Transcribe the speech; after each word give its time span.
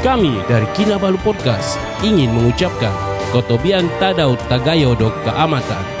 Kami 0.00 0.32
dari 0.48 0.64
Kinabalu 0.72 1.20
Podcast 1.20 1.76
ingin 2.00 2.32
mengucapkan 2.32 2.96
Kotobian 3.36 3.84
Tadau 4.00 4.32
Tagayo 4.48 4.96
Dok 4.96 5.12
Keamatan. 5.28 5.99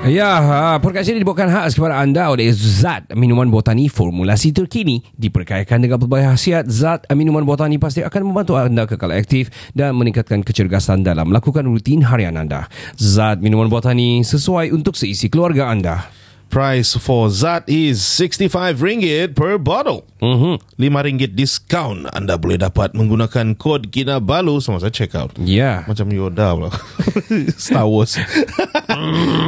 Ya, 0.00 0.40
ha, 0.40 0.80
podcast 0.80 1.12
ini 1.12 1.20
dibawakan 1.20 1.52
khas 1.52 1.76
kepada 1.76 2.00
anda 2.00 2.32
oleh 2.32 2.48
Zat 2.56 3.12
Minuman 3.12 3.52
Botani 3.52 3.84
Formulasi 3.92 4.48
terkini. 4.48 5.04
Diperkayakan 5.12 5.76
dengan 5.76 6.00
pelbagai 6.00 6.32
khasiat 6.32 6.64
Zat 6.72 7.04
Minuman 7.12 7.44
Botani 7.44 7.76
pasti 7.76 8.00
akan 8.00 8.32
membantu 8.32 8.56
anda 8.56 8.88
kekal 8.88 9.12
aktif 9.12 9.52
Dan 9.76 10.00
meningkatkan 10.00 10.40
kecergasan 10.40 11.04
dalam 11.04 11.28
melakukan 11.28 11.68
rutin 11.68 12.00
harian 12.00 12.40
anda. 12.40 12.64
Zat 12.96 13.44
Minuman 13.44 13.68
Botani 13.68 14.24
sesuai 14.24 14.72
untuk 14.72 14.96
seisi 14.96 15.28
keluarga 15.28 15.68
anda 15.68 16.19
Price 16.50 16.98
for 16.98 17.30
Zat 17.30 17.62
is 17.70 18.02
65 18.02 18.82
ringgit 18.82 19.38
per 19.38 19.54
bottle. 19.54 20.02
Mhm. 20.18 20.58
RM5 20.76 20.98
ringgit 21.06 21.32
discount 21.32 22.10
anda 22.10 22.34
boleh 22.34 22.58
dapat 22.58 22.90
menggunakan 22.92 23.54
kod 23.54 23.86
Kinabalu 23.88 24.58
semasa 24.58 24.90
check 24.90 25.14
out. 25.14 25.30
Ya 25.38 25.86
Macam 25.86 26.10
Yoda 26.10 26.58
pula. 26.58 26.74
Star 27.54 27.86
Wars. 27.86 28.18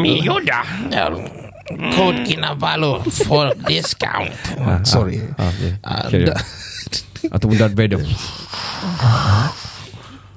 Yoda. 0.07 0.63
Code 1.99 2.23
Kinabalu 2.23 3.03
for 3.27 3.51
discount. 3.67 4.31
Sorry. 4.87 5.19
ah, 5.37 5.51
okay. 5.51 5.71
Ah, 5.83 6.07
Carry 6.07 6.31
on. 6.31 6.39
da- 6.39 6.43
Ataupun 7.31 7.55
Darth 7.59 7.75
Vader 7.75 7.99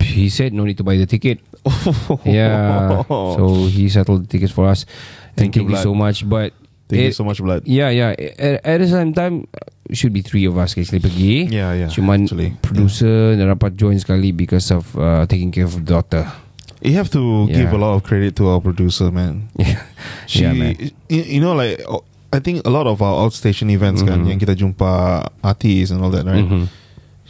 he 0.00 0.32
said 0.32 0.56
no 0.56 0.64
need 0.64 0.80
to 0.80 0.86
buy 0.86 0.96
the 0.96 1.04
ticket. 1.04 1.44
yeah. 2.24 3.04
So 3.04 3.68
he 3.68 3.92
settled 3.92 4.24
the 4.24 4.30
tickets 4.32 4.52
for 4.52 4.64
us. 4.64 4.88
Thank 5.36 5.52
thank, 5.54 5.68
you, 5.68 5.68
you 5.68 5.76
so 5.76 5.92
much. 5.92 6.24
But 6.24 6.56
Thank 6.90 7.02
you 7.06 7.14
it- 7.14 7.18
so 7.18 7.22
much, 7.22 7.38
Blood. 7.38 7.62
Yeah, 7.64 7.94
yeah. 7.94 8.12
At, 8.36 8.66
at 8.66 8.76
the 8.82 8.88
same 8.90 9.14
time, 9.14 9.46
should 9.94 10.12
be 10.12 10.22
three 10.22 10.44
of 10.46 10.58
us 10.58 10.74
actually 10.74 11.00
pergi. 11.00 11.46
Yeah, 11.50 11.74
yeah, 11.74 11.88
Cuman 11.90 12.26
actually, 12.26 12.54
producer 12.62 13.34
yeah. 13.38 13.50
dapat 13.54 13.74
join 13.78 13.98
sekali 13.98 14.30
because 14.30 14.70
of 14.70 14.90
uh, 14.98 15.26
taking 15.26 15.50
care 15.50 15.66
of 15.66 15.78
daughter. 15.82 16.26
You 16.80 16.96
have 16.96 17.10
to 17.12 17.46
give 17.52 17.70
Yeah. 17.70 17.76
a 17.76 17.80
lot 17.80 17.92
of 17.94 18.02
credit 18.02 18.34
to 18.40 18.48
our 18.50 18.60
producer, 18.60 19.10
man. 19.12 19.50
Yeah. 19.58 19.82
She, 20.26 20.42
yeah, 20.46 20.52
man. 20.54 20.74
You, 21.12 21.22
you 21.26 21.40
know, 21.42 21.52
like 21.54 21.82
I 22.32 22.38
think 22.38 22.62
a 22.64 22.70
lot 22.70 22.86
of 22.86 23.02
our 23.02 23.26
outstation 23.26 23.68
events 23.74 24.00
kan, 24.06 24.22
Mhm. 24.22 24.30
yang 24.30 24.38
kita 24.38 24.54
jumpa 24.54 25.26
artis 25.42 25.90
and 25.90 25.98
all 26.00 26.14
that, 26.14 26.24
right? 26.24 26.46
Mhm. 26.46 26.70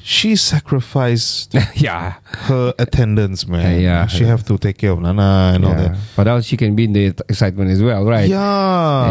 She 0.01 0.33
sacrificed 0.35 1.53
yeah. 1.77 2.19
her 2.49 2.73
attendance, 2.81 3.45
man. 3.47 3.81
Yeah, 3.81 4.09
she 4.09 4.25
yeah. 4.25 4.33
have 4.33 4.43
to 4.49 4.57
take 4.57 4.81
care 4.81 4.97
of 4.97 5.01
Nana 5.05 5.53
and 5.55 5.61
all 5.65 5.77
yeah. 5.77 5.93
that. 5.93 6.17
Padahal 6.17 6.41
she 6.41 6.57
can 6.57 6.73
be 6.75 6.89
in 6.89 6.93
the 6.97 7.13
excitement 7.29 7.69
as 7.71 7.85
well, 7.85 8.03
right? 8.09 8.25
Yeah. 8.25 8.41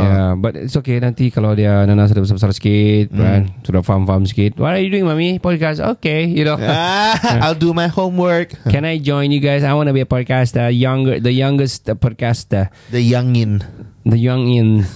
Yeah, 0.01 0.29
but 0.35 0.57
it's 0.57 0.73
okay 0.81 0.97
nanti 0.97 1.29
kalau 1.29 1.53
dia 1.53 1.85
Nana 1.85 2.09
sudah 2.09 2.25
besar-besar 2.25 2.51
sikit 2.57 3.13
Hmm. 3.13 3.21
kan, 3.21 3.41
sudah 3.61 3.81
faham-faham 3.85 4.25
sikit. 4.25 4.57
What 4.57 4.73
are 4.75 4.81
you 4.81 4.89
doing, 4.89 5.05
mami? 5.05 5.37
Podcast. 5.37 5.77
Okay, 5.97 6.25
you 6.25 6.41
know. 6.41 6.57
Ah, 6.57 7.13
I'll 7.45 7.57
do 7.57 7.69
my 7.71 7.87
homework. 7.87 8.57
Can 8.73 8.81
I 8.81 8.97
join 8.97 9.29
you 9.29 9.39
guys? 9.39 9.61
I 9.61 9.77
want 9.77 9.87
to 9.87 9.95
be 9.95 10.01
a 10.01 10.09
podcaster, 10.09 10.73
younger, 10.73 11.21
the 11.21 11.31
youngest 11.31 11.85
podcaster, 12.01 12.73
The 12.89 12.99
youngin. 12.99 13.61
the 14.09 14.17
young 14.17 14.49
in 14.49 14.89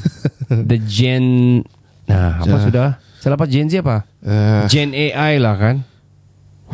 the 0.50 0.81
Gen. 0.81 1.62
Nah, 2.10 2.42
apa 2.42 2.50
Ja. 2.50 2.66
sudah? 2.66 2.90
Dapat 3.29 3.47
Gen 3.47 3.67
Z 3.67 3.79
apa? 3.79 4.03
Uh, 4.19 4.67
Gen 4.67 4.91
AI 4.91 5.38
lah 5.38 5.56
kan. 5.56 5.75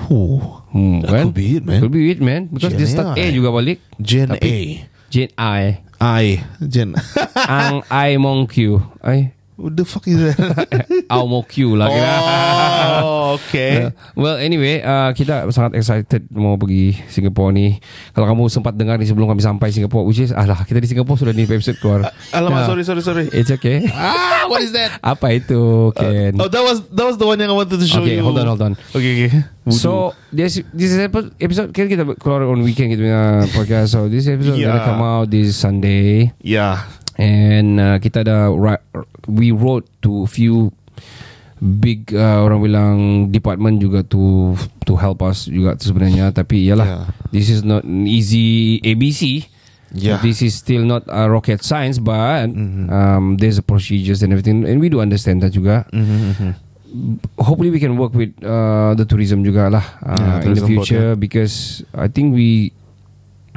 who? 0.08 0.40
Hmm, 0.70 1.02
That 1.02 1.10
kan? 1.12 1.26
could 1.28 1.36
be 1.36 1.58
it, 1.58 1.64
man. 1.66 1.80
Could 1.82 1.92
be 1.92 2.08
it, 2.08 2.20
man. 2.20 2.48
Because 2.48 2.72
Gen 2.72 2.80
dia 2.80 2.88
start 2.88 3.14
A 3.14 3.20
AI. 3.20 3.30
juga 3.30 3.50
balik. 3.50 3.78
Gen 3.98 4.30
Tapi- 4.32 4.42
A. 4.42 4.56
Gen 5.10 5.30
I. 5.36 5.64
I. 6.00 6.26
Gen. 6.62 6.94
Ang 7.36 7.84
I 7.92 8.16
mong 8.16 8.48
Q. 8.48 8.80
Ay, 9.02 9.34
What 9.60 9.76
the 9.76 9.84
fuck 9.84 10.08
is 10.08 10.16
that? 10.16 10.40
Mo 11.12 11.44
Q 11.44 11.76
lah 11.76 11.92
kira. 11.92 12.12
oh, 13.04 13.36
okay. 13.38 13.86
Uh, 13.86 13.92
well 14.16 14.40
anyway 14.40 14.80
uh, 14.80 15.12
Kita 15.12 15.46
sangat 15.50 15.76
excited 15.76 16.32
Mau 16.32 16.56
pergi 16.56 16.96
Singapore 17.06 17.52
ni 17.52 17.76
Kalau 18.12 18.26
kamu 18.26 18.48
sempat 18.48 18.74
dengar 18.74 18.96
ni 18.96 19.04
Sebelum 19.04 19.28
kami 19.28 19.44
sampai 19.44 19.70
Singapore 19.70 20.08
Which 20.08 20.18
is 20.18 20.32
Alah 20.32 20.64
kita 20.64 20.80
di 20.80 20.88
Singapore 20.88 21.20
Sudah 21.20 21.36
ni 21.36 21.44
episode 21.44 21.76
keluar 21.78 22.08
Alamak, 22.32 22.64
Ya. 22.64 22.68
sorry, 22.68 22.84
sorry, 22.84 23.04
sorry. 23.04 23.26
It's 23.30 23.52
okay 23.52 23.84
ah, 23.92 24.48
what 24.48 24.64
is 24.64 24.72
that? 24.72 24.96
Apa 25.00 25.36
itu 25.36 25.92
Ken 25.94 26.40
Oh, 26.40 26.48
that 26.48 26.64
was 26.64 26.80
that 26.90 27.06
was 27.06 27.20
the 27.20 27.28
one 27.28 27.36
yang 27.36 27.52
I 27.52 27.58
wanted 27.58 27.78
to 27.78 27.86
show 27.86 28.00
Okay 28.00 28.18
you. 28.18 28.24
hold 28.24 28.40
on 28.40 28.48
hold 28.48 28.64
on 28.64 28.74
Okay, 28.96 29.28
okay. 29.28 29.44
So 29.70 30.18
this 30.34 30.58
this 30.74 30.90
is 30.90 30.98
episode, 30.98 31.30
episode 31.38 31.70
kan 31.70 31.86
kita 31.86 32.02
keluar 32.18 32.42
on 32.42 32.66
weekend 32.66 32.90
kita 32.90 33.06
punya 33.06 33.22
podcast. 33.54 33.94
So 33.94 34.10
this 34.10 34.26
episode 34.26 34.58
Yeah. 34.58 34.74
gonna 34.74 34.82
come 34.82 35.04
out 35.04 35.26
this 35.30 35.54
Sunday 35.54 36.34
yeah, 36.42 36.90
and 37.20 37.78
uh, 37.78 37.98
kita 38.00 38.24
dah 38.24 38.48
ri- 38.50 38.86
we 39.28 39.52
wrote 39.52 39.84
to 40.00 40.24
few 40.26 40.72
big 41.60 42.16
uh, 42.16 42.40
orang 42.40 42.60
bilang 42.64 42.96
department 43.28 43.84
juga 43.84 44.00
to 44.02 44.56
to 44.88 44.96
help 44.96 45.20
us 45.20 45.44
juga 45.46 45.76
sebenarnya 45.76 46.32
tapi 46.32 46.64
yalah 46.64 46.88
Yeah. 46.88 47.04
this 47.36 47.52
is 47.52 47.62
not 47.62 47.84
an 47.84 48.08
easy 48.08 48.80
ABC 48.82 49.44
Yeah. 49.92 50.22
this 50.22 50.40
is 50.40 50.54
still 50.54 50.86
not 50.86 51.04
a 51.10 51.28
rocket 51.28 51.60
science 51.60 51.98
but 52.00 52.48
Mhm. 52.48 52.88
um, 52.88 53.24
there's 53.36 53.60
a 53.60 53.66
procedures 53.66 54.24
and 54.24 54.32
everything 54.32 54.64
and 54.64 54.80
we 54.80 54.88
do 54.88 55.04
understand 55.04 55.44
that 55.44 55.52
juga 55.52 55.84
Mm-hmm. 55.92 56.56
hopefully 57.38 57.70
we 57.70 57.82
can 57.82 57.98
work 57.98 58.14
with 58.14 58.32
uh, 58.42 58.96
the 58.96 59.04
tourism 59.04 59.44
juga 59.44 59.68
lah 59.68 59.86
uh, 60.02 60.16
Yeah, 60.42 60.46
in 60.48 60.52
the 60.56 60.64
future 60.64 61.14
because 61.14 61.82
I 61.92 62.08
think 62.08 62.32
we 62.32 62.72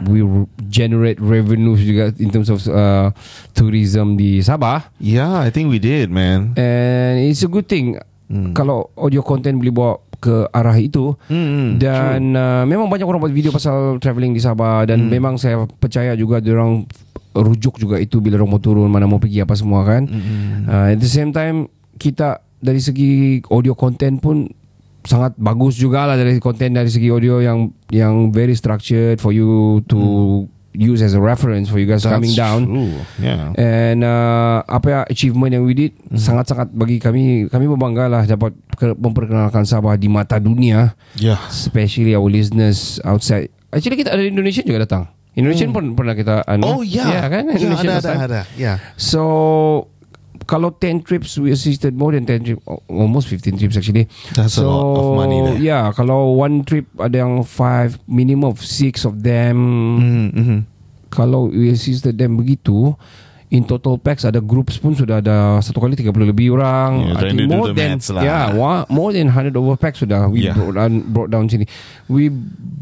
we 0.09 0.25
generate 0.67 1.19
revenue 1.19 1.75
juga 1.75 2.11
in 2.17 2.29
terms 2.29 2.49
of 2.49 2.59
uh, 2.67 3.13
tourism 3.53 4.17
di 4.17 4.41
Sabah 4.41 4.89
yeah. 4.97 5.39
I 5.39 5.51
think 5.51 5.69
we 5.69 5.77
did, 5.77 6.09
man. 6.09 6.57
and 6.57 7.23
it's 7.23 7.43
a 7.43 7.51
good 7.51 7.67
thing 7.67 7.99
Mm. 8.33 8.57
kalau 8.57 8.89
audio 8.97 9.21
content 9.21 9.61
boleh 9.61 9.69
bawa 9.69 10.01
ke 10.17 10.49
arah 10.49 10.81
itu 10.81 11.13
Mm, 11.29 11.77
dan 11.77 12.33
uh, 12.33 12.65
memang 12.65 12.89
banyak 12.89 13.05
orang 13.05 13.21
buat 13.21 13.29
video 13.29 13.53
pasal 13.53 14.01
travelling 14.01 14.33
di 14.33 14.41
Sabah 14.41 14.89
dan 14.89 15.05
Hmm. 15.05 15.13
memang 15.13 15.35
saya 15.37 15.69
percaya 15.69 16.17
juga 16.17 16.41
orang 16.41 16.89
rujuk 17.37 17.77
juga 17.77 18.01
itu 18.01 18.25
bila 18.25 18.41
orang 18.41 18.57
mau 18.57 18.63
turun 18.63 18.89
mana 18.89 19.05
mau 19.05 19.21
pergi 19.21 19.45
apa 19.45 19.53
semua 19.53 19.85
kan 19.85 20.09
Mm-hmm. 20.09 20.65
uh, 20.65 20.87
at 20.93 20.99
the 20.99 21.11
same 21.11 21.29
time 21.29 21.69
kita 22.01 22.41
dari 22.57 22.81
segi 22.81 23.11
audio 23.53 23.77
content 23.77 24.17
pun 24.17 24.49
sangat 25.03 25.35
bagus 25.35 25.75
juga 25.75 26.07
lah 26.07 26.15
dari 26.15 26.39
konten 26.39 26.73
dari 26.73 26.87
segi 26.87 27.09
audio 27.09 27.39
yang 27.39 27.71
yang 27.89 28.31
very 28.31 28.55
structured 28.55 29.19
for 29.19 29.31
you 29.31 29.83
to 29.87 29.99
use 30.73 31.05
as 31.05 31.13
a 31.13 31.21
reference 31.21 31.69
for 31.69 31.77
you 31.77 31.85
guys 31.85 32.01
coming 32.01 32.33
down. 32.33 32.65
True. 32.65 32.97
Yeah. 33.21 33.53
And 33.61 34.01
uh, 34.01 34.65
apa 34.65 34.87
ya 34.89 35.01
achievement 35.05 35.53
yang 35.53 35.69
we 35.69 35.77
did 35.77 35.93
sangat-sangat 36.09 36.73
bagi 36.73 36.97
kami 36.97 37.45
kami 37.47 37.69
berbangga 37.69 38.09
lah 38.09 38.23
dapat 38.25 38.57
ke- 38.73 38.97
memperkenalkan 38.97 39.69
Sabah 39.69 39.95
di 39.95 40.09
mata 40.09 40.41
dunia 40.41 40.97
Yeah. 41.21 41.37
especially 41.47 42.17
our 42.17 42.25
listeners 42.25 42.97
outside. 43.05 43.53
Actually 43.69 44.01
kita 44.01 44.17
ada 44.17 44.25
Indonesia 44.25 44.65
juga 44.65 44.89
datang. 44.89 45.13
Indonesia 45.33 45.65
pun 45.69 45.93
pernah 45.93 46.13
kita 46.13 46.41
anu. 46.45 46.65
Oh 46.65 46.81
yeah. 46.81 47.21
yeah 47.21 47.25
kan 47.29 47.45
Yeah, 47.49 47.57
Indonesia 47.57 47.89
ada, 47.89 47.97
last 47.97 48.05
ada, 48.05 48.13
time. 48.13 48.21
ada. 48.25 48.41
Yeah. 48.57 48.77
So 48.97 49.23
kalau 50.53 50.69
10 50.69 51.01
trips 51.01 51.41
we 51.41 51.49
assisted 51.49 51.97
more 51.97 52.13
than 52.13 52.29
10 52.29 52.45
trips 52.45 52.61
almost 52.87 53.25
15 53.27 53.57
trips 53.57 53.81
actually 53.81 54.05
That's 54.37 54.61
a 54.61 54.61
so, 54.61 54.69
lot 54.69 55.01
of 55.01 55.07
money 55.17 55.39
there. 55.41 55.57
yeah 55.57 55.89
kalau 55.91 56.37
one 56.37 56.61
trip 56.63 56.85
ada 57.01 57.25
yang 57.25 57.41
5 57.41 58.05
minimum 58.05 58.53
of 58.53 58.61
6 58.61 59.09
of 59.09 59.25
them 59.25 59.57
Mm, 59.97 60.29
mhm. 60.31 60.59
kalau 61.09 61.49
we 61.49 61.73
assisted 61.73 62.21
them 62.21 62.37
begitu 62.37 62.93
in 63.49 63.65
total 63.65 63.97
packs 63.97 64.25
ada 64.25 64.41
groups 64.41 64.77
pun 64.77 64.93
sudah 64.93 65.21
ada 65.21 65.61
satu 65.61 65.77
kali 65.77 65.93
30 65.93 66.09
lebih 66.25 66.57
orang 66.57 67.05
Yeah, 67.05 67.21
I 67.21 67.23
think 67.33 67.53
more 67.53 67.69
the 67.69 67.77
than 67.77 68.01
lah. 68.13 68.23
yeah 68.25 68.45
wa- 68.53 68.85
more 68.89 69.13
than 69.13 69.29
100 69.29 69.53
over 69.57 69.77
packs 69.77 70.01
sudah 70.01 70.25
we 70.29 70.49
Yeah. 70.49 70.57
brought 70.57 70.77
down 70.77 70.93
brought 71.13 71.29
down 71.29 71.49
sini 71.49 71.69
we 72.09 72.33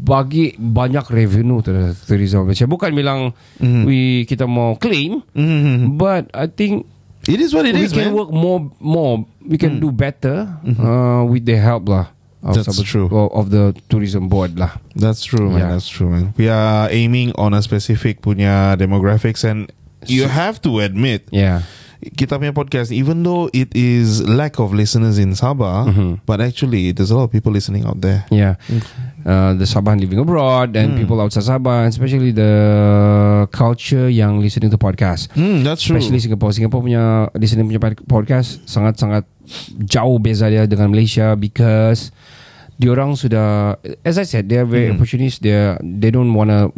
bagi 0.01 0.55
banyak 0.55 1.03
revenue 1.07 1.59
to 1.59 1.71
tourism 2.07 2.47
Malaysia 2.47 2.65
bukan 2.65 2.91
bilang 2.95 3.19
Mhm. 3.59 3.83
we 3.83 3.99
kita 4.23 4.47
mau 4.47 4.75
claim 4.75 5.19
Mhm. 5.35 5.99
but 5.99 6.31
I 6.31 6.47
think 6.47 6.87
It 7.27 7.39
is 7.39 7.53
what 7.53 7.65
it 7.69 7.75
we 7.75 7.85
is, 7.85 7.93
can 7.93 8.11
man. 8.11 8.13
work 8.17 8.31
more 8.33 8.71
more 8.81 9.25
we 9.45 9.57
can 9.57 9.77
do 9.79 9.91
better 9.93 10.49
uh, 10.65 11.21
with 11.25 11.45
the 11.45 11.57
help 11.57 11.85
lah 11.89 12.09
of, 12.41 12.57
That's 12.57 12.73
Sabah- 12.73 12.85
true. 12.85 13.07
of, 13.11 13.53
the 13.53 13.77
tourism 13.89 14.25
board 14.29 14.57
lah 14.57 14.73
That's 14.97 15.21
true, 15.21 15.49
man. 15.53 15.59
Yeah. 15.61 15.69
That's 15.77 15.85
true, 15.89 16.09
man. 16.09 16.33
We 16.37 16.49
are 16.49 16.89
aiming 16.89 17.37
on 17.37 17.53
a 17.53 17.61
specific 17.61 18.25
punya 18.25 18.73
demographics, 18.73 19.45
and 19.45 19.69
you 20.09 20.25
have 20.25 20.57
to 20.65 20.81
admit, 20.81 21.29
yeah 21.29 21.61
kita 22.01 22.41
punya 22.41 22.49
podcast, 22.49 22.89
even 22.89 23.21
though 23.21 23.45
it 23.53 23.69
is 23.77 24.25
lack 24.25 24.57
of 24.57 24.73
listeners 24.73 25.21
in 25.21 25.37
Sabah, 25.37 25.85
Mhm. 25.85 26.25
but 26.25 26.41
actually 26.41 26.89
there's 26.89 27.13
a 27.13 27.15
lot 27.15 27.29
of 27.29 27.31
people 27.31 27.53
listening 27.53 27.85
out 27.85 28.01
there. 28.01 28.25
Yeah. 28.33 28.57
Uh, 29.21 29.53
the 29.53 29.69
Sabah 29.69 29.93
living 29.93 30.17
abroad 30.17 30.73
and 30.73 30.97
people 30.97 31.21
outside 31.21 31.45
Sabah, 31.45 31.85
and 31.85 31.93
especially 31.93 32.33
the 32.33 32.51
culture 33.53 34.09
yang 34.09 34.41
listening 34.41 34.73
to 34.73 34.77
podcast. 34.77 35.29
Hmm, 35.33 35.61
that's 35.61 35.85
true. 35.85 35.97
Especially 35.97 36.17
Singapore. 36.17 36.49
Singapore 36.49 36.81
punya 36.81 37.29
listening 37.37 37.69
punya 37.69 37.77
pod- 37.77 38.01
podcast 38.09 38.65
sangat-sangat 38.65 39.29
jauh 39.77 40.17
beza 40.17 40.49
dia 40.49 40.65
dengan 40.65 40.89
Malaysia 40.89 41.37
because 41.37 42.09
diorang 42.81 43.13
sudah 43.13 43.77
as 44.01 44.17
I 44.17 44.25
said 44.25 44.49
they 44.49 44.57
are 44.57 44.65
very 44.65 44.89
Hmm. 44.89 44.97
opportunists 44.97 45.37
they 45.37 45.53
they 45.77 46.09
don't 46.09 46.33
wanna 46.33 46.73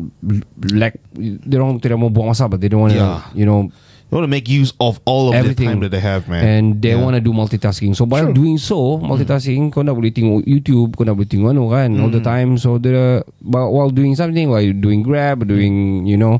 lack 0.75 0.99
diorang 1.47 1.79
tidak 1.79 1.95
mau 1.95 2.11
buang 2.11 2.27
masa 2.35 2.51
but 2.51 2.59
they 2.59 2.67
don't 2.67 2.83
wanna 2.83 2.99
Yeah. 2.99 3.19
you 3.31 3.47
know 3.47 3.71
You 4.13 4.21
want 4.21 4.29
to 4.29 4.31
make 4.31 4.45
use 4.45 4.77
of 4.77 5.01
all 5.09 5.29
of 5.29 5.33
Everything. 5.33 5.65
the 5.65 5.73
time 5.73 5.81
that 5.81 5.89
they 5.89 5.97
have, 5.97 6.29
man. 6.29 6.45
And 6.45 6.65
they 6.77 6.93
Yeah. 6.93 7.01
want 7.01 7.17
to 7.17 7.23
do 7.23 7.33
multitasking. 7.33 7.97
So 7.97 8.05
by 8.05 8.21
True. 8.21 8.29
doing 8.29 8.61
so, 8.61 9.01
multitasking, 9.01 9.73
kau 9.73 9.81
nak 9.81 9.97
boleh 9.97 10.13
tengok 10.13 10.45
YouTube, 10.45 10.93
kau 10.93 11.01
nak 11.01 11.17
boleh 11.17 11.25
tengok 11.25 11.49
anu 11.49 11.65
kan, 11.65 11.89
all 11.97 12.13
the 12.13 12.21
time. 12.21 12.61
So 12.61 12.77
the 12.77 13.25
while 13.41 13.89
doing 13.89 14.13
something 14.13 14.53
like 14.53 14.69
doing 14.77 15.01
Grab, 15.01 15.49
doing 15.49 16.05
you 16.05 16.13
know, 16.13 16.37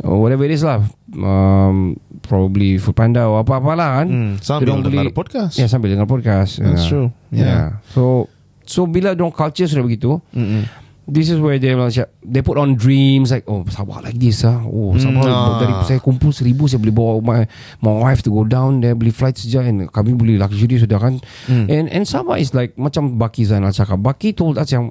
or 0.00 0.16
whatever 0.16 0.48
it 0.48 0.56
is 0.56 0.64
lah, 0.64 0.80
um, 1.12 2.00
probably 2.24 2.80
Food 2.80 2.96
Panda 2.96 3.28
or 3.28 3.44
apa-apalah 3.44 4.00
kan. 4.00 4.06
Hmm, 4.08 4.32
sambil 4.40 4.80
dengar 4.80 4.88
boleh- 4.88 5.12
podcast. 5.12 5.60
Ya 5.60 5.68
sambil 5.68 5.92
dengar 5.92 6.08
podcast. 6.08 6.56
That's 6.56 6.88
Yeah. 6.88 6.88
true. 6.88 7.08
Yeah. 7.28 7.44
Yeah. 7.44 7.68
So 7.92 8.32
so 8.64 8.88
bila 8.88 9.12
dong 9.12 9.28
culture 9.28 9.68
sudah 9.68 9.84
begitu, 9.84 10.24
Mm-mm. 10.32 10.64
This 11.04 11.28
is 11.28 11.36
where 11.36 11.60
they 11.60 11.76
macam 11.76 12.08
they 12.24 12.40
put 12.40 12.56
on 12.56 12.80
dreams 12.80 13.28
like 13.28 13.44
oh 13.44 13.60
Sabah 13.68 14.00
like 14.00 14.16
this 14.16 14.40
ah 14.40 14.64
oh 14.64 14.96
Sabah 14.96 15.20
Mm, 15.20 15.28
ah. 15.28 15.56
dari 15.60 15.72
saya 15.84 15.98
kumpul 16.00 16.32
seribu 16.32 16.64
saya 16.64 16.80
boleh 16.80 16.96
bawa 16.96 17.12
my 17.20 17.40
my 17.84 17.92
wife 18.00 18.24
to 18.24 18.32
go 18.32 18.40
down 18.40 18.80
there 18.80 18.96
beli 18.96 19.12
flight 19.12 19.36
saja 19.36 19.60
and 19.60 19.84
kami 19.92 20.16
beli 20.16 20.40
luxury 20.40 20.80
sudah 20.80 20.96
kan 20.96 21.20
Mm. 21.44 21.66
and 21.68 21.86
and 21.92 22.04
Sabah 22.08 22.40
is 22.40 22.56
like 22.56 22.72
macam 22.74 23.20
Baki 23.20 23.44
Zainal 23.44 23.68
cakap 23.70 24.00
Baki 24.00 24.32
told 24.32 24.56
us 24.56 24.72
yang 24.72 24.88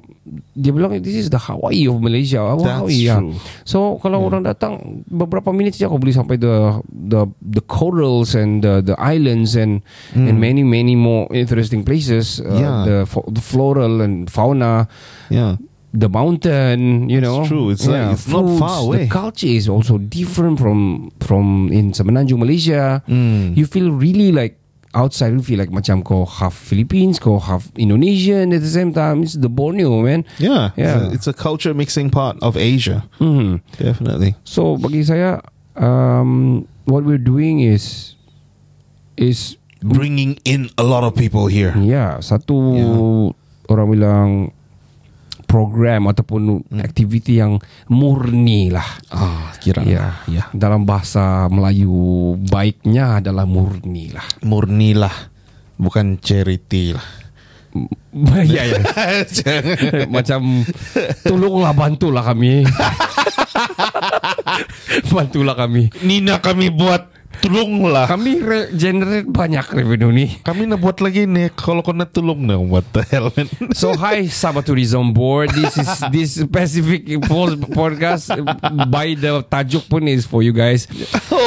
dia 0.54 0.70
bilang 0.70 0.94
this 1.02 1.18
is 1.18 1.28
the 1.28 1.40
Hawaii 1.40 1.90
of 1.90 1.98
Malaysia 1.98 2.38
That's 2.62 2.86
Hawaii 2.86 3.10
ya 3.10 3.18
true. 3.18 3.34
so 3.66 3.98
kalau 3.98 4.22
orang 4.22 4.46
datang 4.46 5.02
beberapa 5.10 5.50
minit 5.50 5.74
saja 5.74 5.90
kau 5.90 5.98
boleh 5.98 6.14
sampai 6.14 6.38
the 6.38 6.78
the 7.10 7.26
the 7.42 7.62
corals 7.66 8.38
and 8.38 8.62
the 8.62 8.86
the 8.86 8.94
islands 9.02 9.58
and 9.58 9.82
and 10.14 10.38
many 10.38 10.62
many 10.62 10.94
more 10.94 11.26
interesting 11.34 11.82
places 11.82 12.38
uh, 12.38 12.46
Mm. 12.46 12.58
Yeah. 12.62 12.78
the 12.86 12.96
the 13.34 13.42
floral 13.42 13.98
and 13.98 14.30
fauna 14.30 14.86
Yeah. 15.26 15.58
The 15.94 16.10
mountain, 16.10 17.06
you 17.08 17.22
know. 17.22 17.46
it's 17.46 17.48
true. 17.48 17.70
It's 17.70 17.86
like- 17.86 18.18
it's 18.18 18.26
not 18.26 18.42
far 18.58 18.82
away. 18.82 19.06
The 19.06 19.14
culture 19.14 19.46
is 19.46 19.70
also 19.70 19.96
different 19.98 20.58
from 20.58 21.10
from 21.22 21.70
in 21.70 21.94
Semenanjung, 21.94 22.42
Malaysia. 22.42 22.98
Mm. 23.06 23.54
You 23.54 23.62
feel 23.64 23.94
really 23.94 24.34
like 24.34 24.58
outside. 24.90 25.38
You 25.38 25.42
feel 25.46 25.62
like 25.62 25.70
macam 25.70 26.02
kau 26.02 26.26
half 26.26 26.50
Philippines, 26.50 27.22
kau 27.22 27.38
half 27.38 27.70
Indonesian 27.78 28.50
at 28.50 28.62
the 28.62 28.70
same 28.74 28.90
time. 28.90 29.22
It's 29.22 29.38
the 29.38 29.46
Borneo, 29.46 30.02
man. 30.02 30.26
Yeah. 30.42 30.74
Yeah. 30.74 30.82
It's 30.82 30.94
a, 30.98 31.02
it's 31.14 31.28
a 31.30 31.36
culture 31.36 31.70
mixing 31.74 32.10
part 32.10 32.42
of 32.42 32.58
Asia. 32.58 33.06
Hmm. 33.22 33.62
Definitely. 33.78 34.34
So 34.42 34.74
bagi 34.74 35.06
saya, 35.06 35.38
um, 35.78 36.66
what 36.90 37.06
we're 37.06 37.22
doing 37.22 37.62
is 37.62 38.18
is 39.14 39.54
Bringing 39.84 40.40
in 40.48 40.72
a 40.80 40.82
lot 40.82 41.04
of 41.04 41.12
people 41.12 41.44
here. 41.44 41.76
Yeah, 41.76 42.16
satu 42.24 42.56
orang 43.68 43.86
bilang 43.92 44.28
program 45.54 46.10
ataupun 46.10 46.66
aktiviti 46.82 47.38
yang 47.38 47.62
murni 47.86 48.74
lah. 48.74 48.82
Ah, 49.14 49.54
kira. 49.62 49.86
Ya, 49.86 50.18
Ya. 50.26 50.50
Dalam 50.50 50.82
bahasa 50.82 51.46
Melayu 51.46 52.34
baiknya 52.50 53.22
adalah 53.22 53.46
murni 53.46 54.10
lah. 54.10 54.26
Murnilah. 54.42 55.14
Bukan 55.78 56.18
charity 56.18 56.98
lah. 56.98 57.06
ya, 58.50 58.66
ya. 58.66 58.82
Macam 60.14 60.66
tolonglah 61.22 61.70
bantulah 61.70 62.26
kami. 62.26 62.66
bantulah 65.14 65.54
kami. 65.54 65.94
Nina 66.02 66.42
kami 66.42 66.74
buat 66.74 67.23
tolonglah. 67.44 68.08
Kami 68.08 68.40
re- 68.40 68.70
generate 68.72 69.28
banyak 69.28 69.68
revenue 69.68 70.10
ni. 70.10 70.26
Kami 70.40 70.64
nak 70.64 70.80
buat 70.80 70.96
lagi 70.98 71.28
nih. 71.28 71.52
Kalau 71.52 71.84
kau 71.84 71.92
nak 71.92 72.10
tolong 72.10 72.40
nah, 72.40 72.56
what 72.56 72.88
the 72.96 73.04
hell 73.12 73.28
man? 73.36 73.46
So 73.76 73.92
hi 73.92 74.24
Sabah 74.26 74.64
Tourism 74.64 75.12
Board. 75.12 75.52
This 75.52 75.76
is 75.76 75.88
this 76.14 76.30
specific 76.40 77.04
po- 77.28 77.52
podcast 77.70 78.32
by 78.88 79.12
the 79.12 79.44
tajuk 79.44 79.84
pun 79.86 80.08
is 80.08 80.24
for 80.24 80.40
you 80.40 80.56
guys. 80.56 80.88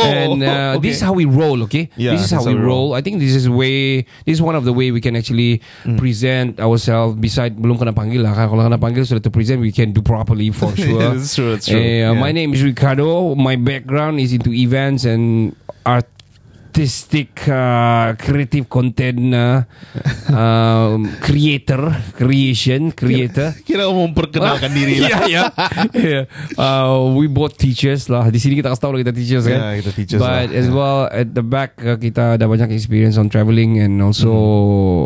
and 0.05 0.45
uh, 0.45 0.77
okay. 0.77 0.85
this 0.85 1.01
is 1.01 1.03
how 1.03 1.17
we 1.17 1.25
roll. 1.25 1.65
Okay, 1.65 1.89
Yeah, 1.97 2.13
this 2.13 2.29
is 2.29 2.31
how 2.31 2.45
we 2.45 2.53
roll. 2.53 2.93
I 2.93 3.01
think 3.01 3.17
this 3.17 3.33
is 3.33 3.49
way. 3.49 4.05
This 4.23 4.37
is 4.37 4.43
one 4.43 4.53
of 4.53 4.63
the 4.63 4.73
way 4.73 4.93
we 4.93 5.01
can 5.01 5.17
actually 5.17 5.65
present 5.97 6.61
ourselves. 6.61 7.17
Beside 7.17 7.57
belum 7.57 7.81
kena 7.81 7.91
panggil 7.91 8.21
lah. 8.21 8.37
Kalau 8.37 8.61
kena 8.61 8.77
panggil 8.77 9.03
sudah 9.03 9.23
to 9.23 9.33
present, 9.33 9.57
we 9.59 9.73
can 9.73 9.91
do 9.91 10.05
properly 10.05 10.53
for 10.53 10.69
sure. 10.79 11.17
That's 11.17 11.33
true, 11.33 11.57
that's 11.57 11.65
true. 11.65 11.79
Eh, 11.79 12.05
uh, 12.05 12.13
Yeah. 12.13 12.13
My 12.13 12.29
name 12.31 12.53
is 12.53 12.61
Ricardo. 12.61 13.33
My 13.33 13.57
background 13.57 14.21
is 14.21 14.29
into 14.31 14.53
events 14.53 15.01
and 15.03 15.55
artistic 15.87 17.47
uh, 17.47 18.13
creative 18.19 18.67
content 18.67 19.33
uh, 19.33 19.63
um, 20.35 21.07
creator 21.23 21.89
creation 22.13 22.91
creator 22.91 23.55
Kira 23.63 23.87
mau 23.87 24.05
memperkenalkan 24.05 24.69
diri 24.77 24.99
lah. 25.01 25.09
yeah, 25.09 25.23
yeah. 25.25 25.47
yeah. 25.95 26.23
Uh, 26.59 27.15
we 27.15 27.25
both 27.25 27.55
teachers 27.55 28.11
lah. 28.11 28.27
Di 28.27 28.37
sini 28.37 28.59
kita 28.59 28.69
kasih 28.69 28.83
tahu 28.83 28.91
lah 28.93 28.99
kita 29.07 29.13
teachers 29.15 29.45
kan. 29.47 29.59
Yeah, 29.59 29.73
kita 29.81 29.91
teachers 29.95 30.19
But 30.19 30.51
lah. 30.51 30.59
as 30.59 30.67
well 30.69 31.07
at 31.09 31.33
the 31.33 31.41
back 31.41 31.79
uh, 31.81 31.95
kita 31.95 32.35
ada 32.37 32.45
banyak 32.45 32.69
experience 32.75 33.15
on 33.15 33.31
traveling 33.31 33.79
and 33.79 34.03
also 34.03 34.35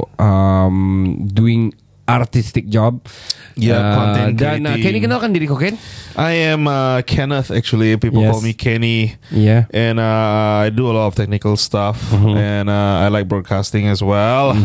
Mm-hmm. 0.02 0.24
um, 0.24 0.78
doing 1.28 1.72
artistic 2.12 2.68
job. 2.68 3.00
Yeah, 3.56 3.80
Uh, 3.80 3.96
content 3.96 4.32
Dan 4.36 4.64
uh. 4.64 4.80
Kenny 4.80 5.00
kenalkan 5.00 5.32
diri 5.32 5.44
kau 5.44 5.56
Ken? 5.56 5.76
I 6.16 6.52
am 6.52 6.68
uh, 6.68 7.04
Kenneth 7.04 7.52
actually. 7.52 7.96
People 7.96 8.24
Yes. 8.24 8.32
call 8.32 8.42
me 8.42 8.52
Kenny. 8.52 9.16
Yeah. 9.30 9.68
And 9.72 10.00
uh, 10.00 10.66
I 10.66 10.72
do 10.72 10.88
a 10.88 10.94
lot 10.96 11.08
of 11.08 11.16
technical 11.16 11.56
stuff, 11.56 12.00
Mm-hmm. 12.12 12.36
and 12.36 12.68
uh, 12.68 13.04
I 13.04 13.12
like 13.12 13.28
broadcasting 13.28 13.88
as 13.88 14.00
well. 14.00 14.56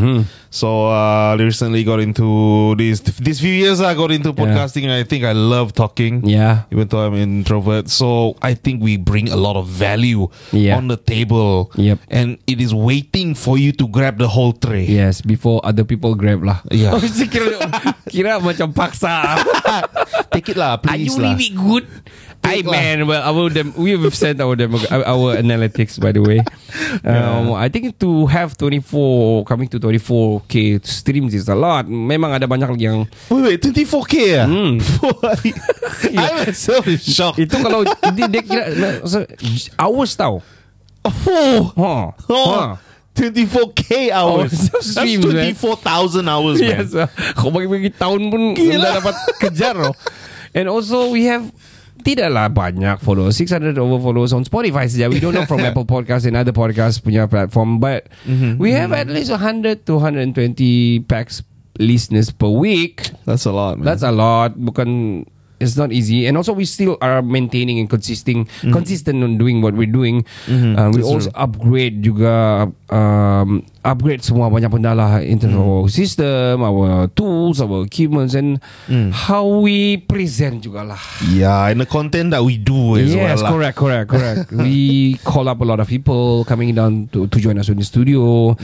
So 0.51 0.89
uh, 0.89 1.37
recently 1.39 1.85
got 1.85 2.01
into 2.01 2.75
these 2.77 3.01
these 3.21 3.41
few 3.41 3.53
years. 3.53 3.81
I 3.81 3.93
got 3.95 4.11
into 4.11 4.33
podcasting, 4.33 4.85
and 4.85 4.93
I 4.93 5.03
think 5.03 5.25
I 5.25 5.33
love 5.33 5.75
talking. 5.75 6.25
Yeah. 6.25 6.65
Even 6.73 6.89
though 6.89 7.05
I'm 7.05 7.15
introvert, 7.15 7.89
so 7.91 8.37
I 8.41 8.55
think 8.55 8.81
we 8.83 8.97
bring 8.97 9.29
a 9.29 9.37
lot 9.37 9.57
of 9.57 9.67
value 9.67 10.29
Yeah. 10.53 10.77
on 10.79 10.89
the 10.89 10.97
table, 10.97 11.71
Yep. 11.77 11.99
and 12.09 12.39
it 12.47 12.61
is 12.61 12.73
waiting 12.73 13.35
for 13.35 13.59
you 13.59 13.73
to 13.77 13.85
grab 13.89 14.17
the 14.19 14.29
whole 14.29 14.53
tray. 14.55 14.87
Yes, 14.87 15.21
before 15.21 15.61
other 15.67 15.85
people 15.85 16.15
grab 16.15 16.41
lah. 16.47 16.63
Yeah. 16.71 16.95
Oh, 16.97 17.03
kira, 17.33 17.61
kira 18.09 18.33
macam 18.41 18.73
paksa. 18.73 19.43
Take 20.33 20.53
it 20.53 20.57
lah, 20.57 20.79
Are 20.87 20.97
you 20.97 21.11
please 21.11 21.17
lah. 21.19 21.33
really 21.35 21.51
good? 21.53 21.85
I 22.47 22.63
man, 22.63 23.07
well, 23.07 23.23
our 23.23 23.51
dem- 23.51 23.75
we 23.75 23.91
have 23.99 24.15
sent 24.15 24.39
our 24.41 24.55
demo- 24.55 24.79
our 24.91 25.35
analytics 25.35 25.99
by 25.99 26.13
the 26.13 26.23
way. 26.23 26.41
Um, 27.07 27.53
I 27.55 27.69
think 27.69 27.99
to 28.01 28.27
have 28.27 28.57
24 28.57 29.45
coming 29.45 29.69
to 29.71 29.79
24k 29.79 30.85
streams 30.85 31.35
is 31.35 31.49
a 31.49 31.55
lot. 31.55 31.87
Memang 31.87 32.35
ada 32.35 32.47
banyak 32.47 32.69
lagi 32.69 32.85
yang 32.87 33.07
Wait, 33.31 33.43
wait, 33.43 33.61
24k 33.63 34.15
ah? 34.39 34.47
Hmm. 34.47 34.77
I 36.21 36.47
myself 36.47 36.85
is 36.87 37.03
shocked. 37.03 37.39
itu 37.39 37.57
kalau 37.59 37.83
dia, 37.87 38.27
dia 38.29 38.43
kira 38.43 38.65
so, 39.07 39.23
hours 39.79 40.13
tau. 40.15 40.43
Oh, 41.07 41.71
Ha. 41.79 41.95
oh, 42.29 42.47
Ha. 42.51 42.63
24k 43.17 44.13
hours. 44.13 44.53
Oh, 44.53 44.77
That's 44.77 44.93
streams, 44.93 45.25
man. 45.25 45.55
24,000 45.57 46.29
hours, 46.29 46.59
man. 46.61 46.69
Yes. 46.69 46.93
Kau 47.33 47.49
bagi-bagi 47.49 47.89
tahun 47.97 48.29
pun 48.29 48.43
dah 48.53 49.01
dapat 49.01 49.15
kejar 49.41 49.73
loh. 49.73 49.95
And 50.53 50.69
also 50.69 51.09
we 51.09 51.25
have 51.25 51.49
tidaklah 52.07 52.47
banyak 52.47 53.03
followers 53.03 53.35
600 53.35 53.75
over 53.75 53.99
followers 53.99 54.31
on 54.31 54.47
Spotify 54.47 54.87
saja. 54.87 55.11
We 55.11 55.19
don't 55.19 55.35
know 55.35 55.43
from 55.43 55.59
Apple 55.69 55.83
Podcast 55.83 56.23
and 56.23 56.39
other 56.39 56.55
podcast 56.55 57.03
punya 57.03 57.27
platform 57.27 57.83
but 57.83 58.07
we 58.63 58.71
have 58.71 58.95
at 58.95 59.11
least 59.11 59.35
100 59.35 59.83
to 59.91 59.99
120 59.99 61.03
packs 61.11 61.43
listeners 61.83 62.31
per 62.31 62.47
week. 62.49 63.11
That's 63.27 63.45
a 63.45 63.53
lot, 63.53 63.83
man. 63.83 63.85
that's 63.85 64.07
a 64.07 64.15
lot. 64.15 64.55
Bukan 64.55 65.27
it's 65.61 65.77
not 65.77 65.93
easy. 65.93 66.27
And 66.27 66.37
also 66.37 66.53
we 66.53 66.65
still 66.65 66.99
are 67.01 67.23
maintaining 67.23 67.79
and 67.79 67.89
consisting 67.89 68.49
consistent 68.73 69.23
on 69.23 69.39
doing 69.39 69.63
what 69.63 69.75
we're 69.75 69.91
doing. 69.91 70.25
Uh, 70.49 70.93
we 70.93 71.01
That's 71.01 71.09
also 71.09 71.31
upgrade 71.35 72.05
juga 72.05 72.69
um, 72.93 73.65
upgrade 73.81 74.21
semua 74.21 74.51
banyak 74.53 74.69
benda 74.69 74.93
lah 74.93 75.23
in 75.23 75.39
terms 75.39 75.55
of 75.57 75.65
our 75.65 75.89
system 75.89 76.61
our 76.61 77.07
tools 77.15 77.63
our 77.63 77.87
equipments 77.87 78.35
and 78.35 78.61
how 79.15 79.47
we 79.47 79.97
present 80.05 80.61
juga 80.61 80.85
lah. 80.85 81.01
Yeah, 81.33 81.73
and 81.73 81.81
the 81.81 81.89
content 81.89 82.35
that 82.37 82.45
we 82.45 82.61
do 82.61 83.01
as 83.01 83.15
yes 83.15 83.41
well. 83.41 83.49
lah. 83.49 83.51
correct 83.53 83.77
correct 83.77 84.09
correct. 84.11 84.41
We 84.67 85.15
call 85.23 85.47
up 85.47 85.63
a 85.63 85.67
lot 85.69 85.79
of 85.79 85.87
people 85.87 86.43
coming 86.45 86.75
down 86.75 87.07
to, 87.15 87.31
to 87.31 87.37
join 87.39 87.55
us 87.61 87.69
in 87.71 87.79
the 87.79 87.87
studio. 87.87 88.57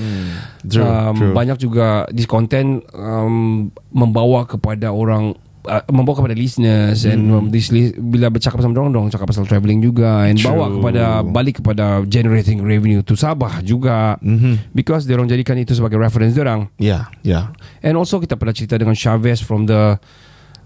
True, 0.67 0.83
um, 0.83 1.15
true. 1.15 1.35
banyak 1.37 1.63
juga 1.63 2.09
this 2.11 2.27
content 2.27 2.83
um, 2.97 3.71
membawa 3.95 4.49
kepada 4.49 4.91
orang 4.91 5.39
uh, 5.65 5.83
membawa 5.89 6.19
kepada 6.19 6.33
listeners 6.33 7.03
and 7.03 7.27
um, 7.29 7.47
this 7.49 7.69
li- 7.69 7.93
bila 7.93 8.29
bercakap 8.29 8.59
sama 8.59 8.75
orang 8.75 8.91
dong 8.91 9.07
cakap 9.09 9.27
pasal 9.27 9.45
travelling 9.45 9.79
juga 9.79 10.27
and 10.27 10.37
True. 10.37 10.51
bawa 10.51 10.67
kepada 10.71 11.03
balik 11.23 11.59
kepada 11.59 11.85
generating 12.05 12.59
revenue 12.59 13.01
to 13.01 13.15
Sabah 13.15 13.61
juga 13.61 14.19
Mhm. 14.19 14.73
because 14.73 15.05
dia 15.05 15.15
orang 15.15 15.27
jadikan 15.27 15.55
itu 15.55 15.73
sebagai 15.73 15.97
reference 15.97 16.33
dia 16.33 16.43
orang 16.43 16.67
Yeah, 16.77 17.11
yeah. 17.21 17.51
and 17.79 17.95
also 17.95 18.17
kita 18.17 18.35
pernah 18.35 18.53
cerita 18.53 18.75
dengan 18.75 18.93
Chavez 18.93 19.39
from 19.39 19.65
the 19.65 19.99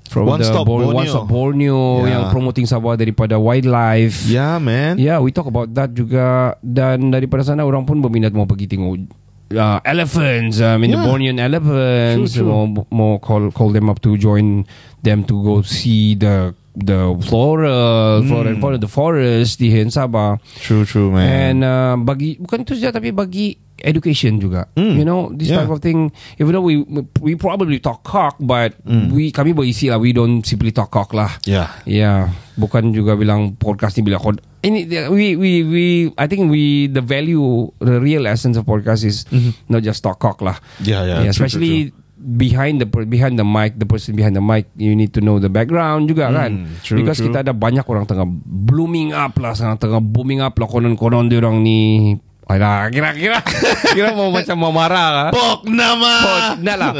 from 0.06 0.24
One 0.24 0.38
the 0.38 0.46
Stop 0.46 0.64
Bor- 0.64 0.86
Borneo. 0.86 0.96
One 0.96 1.08
Stop 1.08 1.26
Borneo 1.26 1.80
Yeah. 2.00 2.08
yang 2.08 2.22
promoting 2.30 2.62
Sabah 2.64 2.94
daripada 2.94 3.34
wildlife 3.36 4.22
Yeah, 4.24 4.56
man. 4.56 4.96
Yeah, 4.96 5.18
we 5.18 5.28
talk 5.28 5.44
about 5.44 5.74
that 5.74 5.90
juga 5.90 6.54
dan 6.62 7.10
daripada 7.10 7.42
sana 7.42 7.62
orang 7.62 7.82
pun 7.82 7.98
berminat 7.98 8.30
mau 8.30 8.46
pergi 8.46 8.70
tengok 8.70 9.25
uh, 9.52 9.78
elephants, 9.84 10.58
I 10.60 10.76
mean 10.76 10.90
the 10.90 10.98
Yeah. 10.98 11.06
Bornean 11.06 11.38
elephants, 11.38 12.34
True, 12.34 12.42
true. 12.42 12.50
mau 12.50 12.64
mau 12.90 13.12
call 13.18 13.50
call 13.52 13.70
them 13.70 13.86
up 13.86 14.00
to 14.02 14.16
join 14.16 14.66
them 15.02 15.22
to 15.28 15.34
go 15.42 15.62
see 15.62 16.14
the 16.16 16.54
the 16.76 17.14
floral, 17.24 18.20
flora 18.28 18.52
and 18.52 18.60
fauna, 18.60 18.76
the 18.76 18.90
forest 18.90 19.56
di 19.58 19.72
Hen 19.72 19.88
Sabah. 19.88 20.36
True, 20.60 20.84
true, 20.84 21.08
man. 21.08 21.28
And 21.28 21.58
uh, 21.64 21.94
bagi 21.96 22.36
bukan 22.36 22.68
itu 22.68 22.76
saja 22.76 22.92
tapi 23.00 23.16
bagi 23.16 23.56
education 23.86 24.36
juga. 24.36 24.66
Mm. 24.74 24.94
You 24.98 25.04
know, 25.06 25.20
this 25.30 25.48
Yeah. 25.48 25.62
type 25.62 25.70
of 25.70 25.80
thing 25.80 26.10
even 26.36 26.52
though 26.52 26.66
we 26.66 26.82
we 27.22 27.38
probably 27.38 27.78
talk 27.78 28.02
cock 28.02 28.34
but 28.42 28.74
Mm. 28.82 29.14
we 29.14 29.30
kami 29.30 29.54
berisi 29.54 29.86
lah 29.86 29.96
we 29.96 30.10
don't 30.10 30.42
simply 30.42 30.74
talk 30.74 30.90
cock 30.90 31.14
lah. 31.14 31.30
yeah. 31.46 31.70
Ya, 31.86 32.28
bukan 32.58 32.90
juga 32.90 33.14
bilang 33.14 33.54
podcast 33.54 33.94
ni 33.96 34.02
bila 34.02 34.18
kod. 34.18 34.42
Ini 34.60 34.90
we 35.08 35.38
we 35.38 35.50
we 35.62 35.84
I 36.18 36.26
think 36.26 36.50
we 36.50 36.90
the 36.90 36.98
value 37.00 37.70
the 37.78 38.02
real 38.02 38.26
essence 38.26 38.58
of 38.58 38.66
podcast 38.66 39.06
is 39.06 39.22
not 39.70 39.86
just 39.86 40.02
talk 40.02 40.18
cock 40.18 40.42
lah. 40.42 40.58
Yeah, 40.82 41.06
yeah. 41.06 41.22
Yeah, 41.22 41.30
true, 41.30 41.46
especially 41.46 41.74
true, 41.88 41.94
true. 41.94 42.04
behind 42.16 42.82
the 42.82 42.88
behind 42.88 43.38
the 43.38 43.46
mic, 43.46 43.78
the 43.78 43.86
person 43.86 44.18
behind 44.18 44.34
the 44.34 44.42
mic, 44.42 44.66
you 44.74 44.98
need 44.98 45.14
to 45.14 45.22
know 45.22 45.38
the 45.38 45.46
background 45.46 46.10
juga 46.10 46.34
kan. 46.34 46.66
true, 46.82 46.98
Because 46.98 47.22
true. 47.22 47.30
kita 47.30 47.46
ada 47.46 47.54
banyak 47.54 47.86
orang 47.86 48.10
tengah 48.10 48.26
blooming 48.42 49.14
up 49.14 49.38
lah, 49.38 49.54
tengah 49.54 50.02
booming 50.02 50.42
up 50.42 50.58
lah 50.58 50.66
konon-konon 50.66 51.30
dia 51.30 51.38
orang 51.38 51.62
ni. 51.62 52.16
Alah, 52.46 52.86
kira-kira 52.94 53.42
kira 53.96 54.14
mau 54.14 54.30
macam 54.30 54.54
mau 54.54 54.70
marah 54.70 55.08
lah. 55.10 55.28
Pok 55.34 55.66
nama. 55.66 56.12
Pok, 56.22 56.62
lah. 56.62 56.94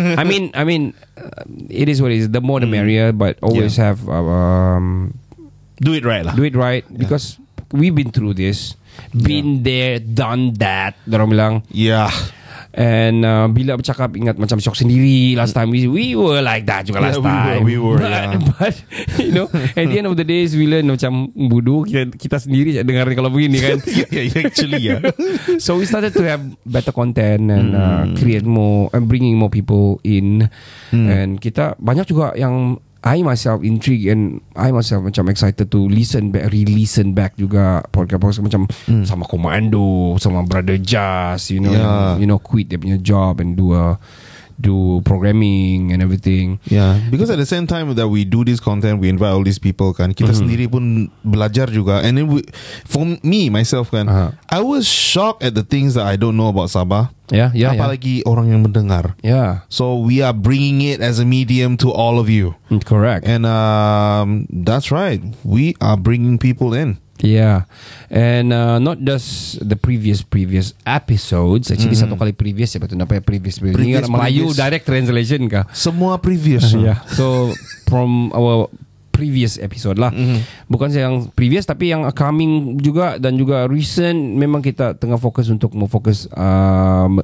I 0.20 0.22
mean, 0.22 0.54
I 0.54 0.62
mean, 0.62 0.94
uh, 1.18 1.42
it 1.66 1.90
is 1.90 1.98
what 1.98 2.14
it 2.14 2.22
is. 2.22 2.30
The 2.30 2.38
more 2.38 2.62
the 2.62 2.70
merrier, 2.70 3.10
but 3.10 3.42
always 3.42 3.74
have 3.74 4.06
um, 4.06 5.18
Do 5.82 5.98
it 5.98 6.06
right 6.06 6.22
lah. 6.22 6.38
do 6.38 6.46
it 6.46 6.54
right 6.54 6.86
because 6.94 7.42
we've 7.74 7.94
been 7.94 8.14
through 8.14 8.38
this, 8.38 8.78
been 9.10 9.66
there, 9.66 9.98
done 9.98 10.54
that. 10.62 10.94
Orang 11.10 11.34
bilang. 11.34 11.54
Yeah. 11.74 12.14
And 12.74 13.22
uh, 13.22 13.46
bila 13.46 13.78
bercakap 13.78 14.18
ingat 14.18 14.34
macam 14.34 14.58
shock 14.58 14.74
sendiri 14.74 15.38
last 15.38 15.54
time 15.54 15.70
we 15.70 15.86
we 15.86 16.18
were 16.18 16.42
like 16.42 16.66
that 16.66 16.82
juga 16.82 16.98
last 16.98 17.22
Yeah, 17.22 17.22
we 17.22 17.30
were- 17.30 17.46
time. 17.54 17.62
we 17.62 17.76
were, 17.78 17.98
but, 18.02 18.10
yeah. 18.10 18.34
but 18.58 18.74
you 19.22 19.30
know 19.30 19.46
at 19.46 19.86
the 19.86 19.94
end 19.94 20.10
of 20.10 20.18
the 20.18 20.26
days 20.26 20.58
we 20.58 20.66
learn 20.66 20.90
macam 20.90 21.30
bodoh 21.32 21.86
kita, 21.86 22.10
kita 22.10 22.42
sendiri 22.42 22.74
dengar 22.82 23.06
kalau 23.14 23.30
begini 23.30 23.62
kan. 23.62 23.78
yeah, 24.10 24.26
yeah, 24.26 24.42
actually, 24.42 24.82
yeah. 24.82 24.98
so 25.62 25.78
we 25.78 25.86
started 25.86 26.10
to 26.10 26.26
have 26.26 26.42
better 26.66 26.90
content 26.90 27.46
and 27.46 27.72
uh, 27.72 27.82
Hmm. 28.04 28.18
create 28.18 28.42
more 28.42 28.90
and 28.90 29.06
bringing 29.06 29.38
more 29.38 29.48
people 29.48 30.02
in 30.02 30.50
and 30.90 31.38
kita 31.38 31.78
banyak 31.78 32.04
juga 32.04 32.34
yang 32.34 32.82
I 33.04 33.20
myself 33.20 33.60
intrigued 33.60 34.08
and 34.08 34.40
I 34.56 34.72
myself 34.72 35.04
macam 35.04 35.28
excited 35.28 35.68
to 35.68 35.80
listen 35.92 36.32
back, 36.32 36.48
re-listen 36.48 37.12
back 37.12 37.36
juga 37.36 37.84
podcast-podcast 37.92 38.40
macam 38.40 38.64
sama 39.04 39.28
Komando, 39.28 40.16
sama 40.16 40.40
Brother 40.48 40.80
Jazz, 40.80 41.52
you 41.52 41.60
know. 41.60 41.68
Yeah. 41.68 42.16
you 42.16 42.24
know, 42.24 42.40
quit 42.40 42.72
dia 42.72 42.80
punya 42.80 42.96
job 42.96 43.44
and 43.44 43.60
do 43.60 43.76
a 43.76 44.00
do 44.60 45.00
programming 45.04 45.92
and 45.92 46.02
everything. 46.02 46.58
Yeah, 46.66 46.98
because 47.10 47.30
at 47.30 47.38
the 47.38 47.46
same 47.46 47.66
time 47.66 47.92
that 47.94 48.08
we 48.08 48.24
do 48.24 48.44
this 48.44 48.60
content, 48.60 49.00
we 49.00 49.08
invite 49.08 49.32
all 49.32 49.42
these 49.42 49.58
people 49.58 49.92
kan. 49.94 50.14
Kita 50.14 50.34
sendiri 50.34 50.70
pun 50.70 51.08
belajar 51.24 51.70
juga. 51.70 52.02
And 52.02 52.18
then 52.18 52.26
we, 52.28 52.42
for 52.84 53.04
me 53.22 53.50
myself 53.50 53.90
kan, 53.90 54.06
Uh-huh. 54.08 54.30
I 54.50 54.60
was 54.60 54.84
shocked 54.86 55.42
at 55.42 55.54
the 55.54 55.64
things 55.64 55.94
that 55.94 56.06
I 56.06 56.14
don't 56.14 56.36
know 56.36 56.48
about 56.48 56.70
Sabah. 56.70 57.10
Yeah, 57.32 57.48
yeah, 57.56 57.72
yeah. 57.72 57.80
Apalagi 57.80 58.20
orang 58.28 58.52
yang 58.52 58.60
mendengar. 58.60 59.16
Yeah, 59.24 59.64
So 59.72 59.96
we 59.96 60.20
are 60.20 60.36
bringing 60.36 60.84
it 60.84 61.00
as 61.00 61.16
a 61.18 61.24
medium 61.24 61.80
to 61.80 61.88
all 61.88 62.20
of 62.20 62.28
you. 62.28 62.52
correct. 62.84 63.24
And 63.24 63.48
um, 63.48 64.44
that's 64.52 64.92
right. 64.92 65.24
We 65.40 65.72
are 65.80 65.96
bringing 65.96 66.36
people 66.36 66.76
in. 66.76 67.00
Yeah, 67.24 67.64
and 68.12 68.52
uh, 68.52 68.76
not 68.76 69.00
just 69.00 69.56
the 69.64 69.80
previous 69.80 70.20
previous 70.20 70.76
episodes. 70.84 71.72
Actually 71.72 71.96
satu 71.96 72.20
kali 72.20 72.36
previous 72.36 72.76
ya 72.76 72.84
betul 72.84 73.00
apa 73.00 73.16
ya 73.16 73.22
previous 73.24 73.56
previous. 73.56 73.80
Ini 73.80 73.96
Previous, 73.96 74.04
kan 74.04 74.12
Melayu 74.12 74.44
previous. 74.52 74.60
direct 74.60 74.84
translation 74.84 75.40
kah? 75.48 75.64
Semua 75.72 76.20
previous. 76.20 76.68
yeah. 76.76 77.00
So 77.16 77.56
from 77.88 78.28
our 78.36 78.68
previous 79.08 79.56
episode 79.56 79.96
lah. 79.96 80.12
Bukan 80.66 80.90
saya 80.92 81.08
yang 81.08 81.30
previous 81.32 81.64
tapi 81.64 81.94
yang 81.94 82.04
coming 82.12 82.76
juga 82.82 83.16
dan 83.16 83.38
juga 83.38 83.64
recent 83.70 84.36
memang 84.36 84.60
kita 84.60 84.98
tengah 84.98 85.16
fokus 85.16 85.48
untuk 85.48 85.72
mau 85.72 85.86
fokus 85.86 86.26
um, 86.34 87.22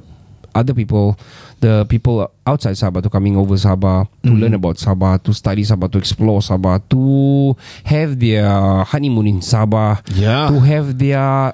other 0.55 0.73
people 0.73 1.13
the 1.61 1.85
people 1.85 2.25
outside 2.41 2.73
Sabah 2.73 3.05
to 3.05 3.09
coming 3.09 3.37
over 3.37 3.53
Sabah 3.53 4.09
to 4.25 4.33
learn 4.33 4.57
about 4.57 4.81
Sabah 4.81 5.21
to 5.21 5.29
study 5.29 5.61
Sabah 5.61 5.85
to 5.93 6.01
explore 6.01 6.41
Sabah 6.41 6.81
to 6.89 7.53
have 7.85 8.17
their 8.17 8.49
honeymoon 8.83 9.29
in 9.29 9.39
Sabah 9.39 10.01
Yeah. 10.11 10.49
to 10.49 10.57
have 10.59 10.97
their 10.97 11.53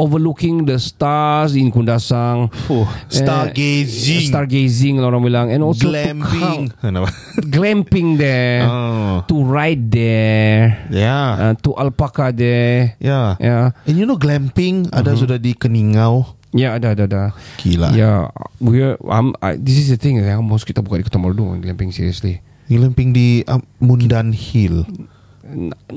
overlooking 0.00 0.64
the 0.64 0.80
stars 0.80 1.52
in 1.54 1.68
Kundasang 1.68 2.48
Oh, 2.72 2.88
stargazing. 3.12 4.32
stargazing 4.32 4.96
orang 4.98 5.20
bilang 5.20 5.46
and 5.52 5.60
also 5.60 5.86
to 5.86 5.92
glamping. 5.92 6.72
come- 6.80 7.12
glamping 7.54 8.16
there 8.16 8.64
oh. 8.64 9.22
to 9.28 9.44
ride 9.44 9.92
there 9.92 10.88
Yeah. 10.88 11.52
uh, 11.52 11.54
to 11.60 11.76
alpaca 11.76 12.32
there 12.32 12.96
Yeah. 12.96 13.36
yeah 13.36 13.76
And 13.84 14.00
you 14.00 14.08
know 14.08 14.16
glamping 14.16 14.88
ada 14.88 15.12
sudah 15.12 15.36
di 15.36 15.52
Keningau. 15.52 16.40
Yeah 16.54 16.78
ada 16.78 16.94
ada 16.94 17.04
ada 17.04 17.22
Gila. 17.58 17.90
yeah 17.92 18.30
we 18.62 18.80
um, 19.10 19.34
I, 19.42 19.58
this 19.58 19.76
is 19.76 19.90
the 19.90 19.98
thing 19.98 20.22
yang 20.22 20.40
most 20.46 20.64
kita 20.64 20.80
buka 20.80 21.02
di 21.02 21.04
Kota 21.04 21.18
Marudu 21.18 21.50
glamping 21.58 21.90
seriously 21.90 22.38
Glamping 22.64 23.12
di 23.12 23.44
um, 23.44 23.60
Mundan 23.76 24.32
Hill. 24.32 24.88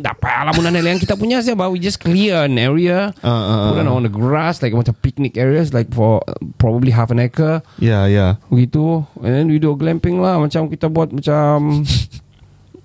tak 0.03 0.19
payah 0.19 0.43
lah 0.43 0.51
munan 0.51 0.75
yang 0.75 0.99
kita 0.99 1.15
punya 1.15 1.39
siapa 1.39 1.71
we 1.71 1.79
just 1.79 2.03
clear 2.03 2.43
an 2.43 2.59
area 2.59 3.15
Uh, 3.23 3.31
uh, 3.31 3.79
uh. 3.79 3.87
on 3.87 4.03
the 4.03 4.11
grass 4.11 4.59
like 4.59 4.75
macam 4.75 4.91
picnic 4.99 5.39
areas 5.39 5.71
like 5.71 5.87
for 5.95 6.19
uh, 6.27 6.35
probably 6.59 6.91
half 6.91 7.07
an 7.15 7.23
acre 7.23 7.63
Yeah, 7.79 8.11
yeah. 8.11 8.43
begitu 8.51 9.07
and 9.23 9.31
then 9.31 9.45
we 9.47 9.55
do 9.63 9.71
glamping 9.79 10.19
lah 10.19 10.35
macam 10.35 10.67
kita 10.67 10.91
buat 10.91 11.15
macam 11.15 11.87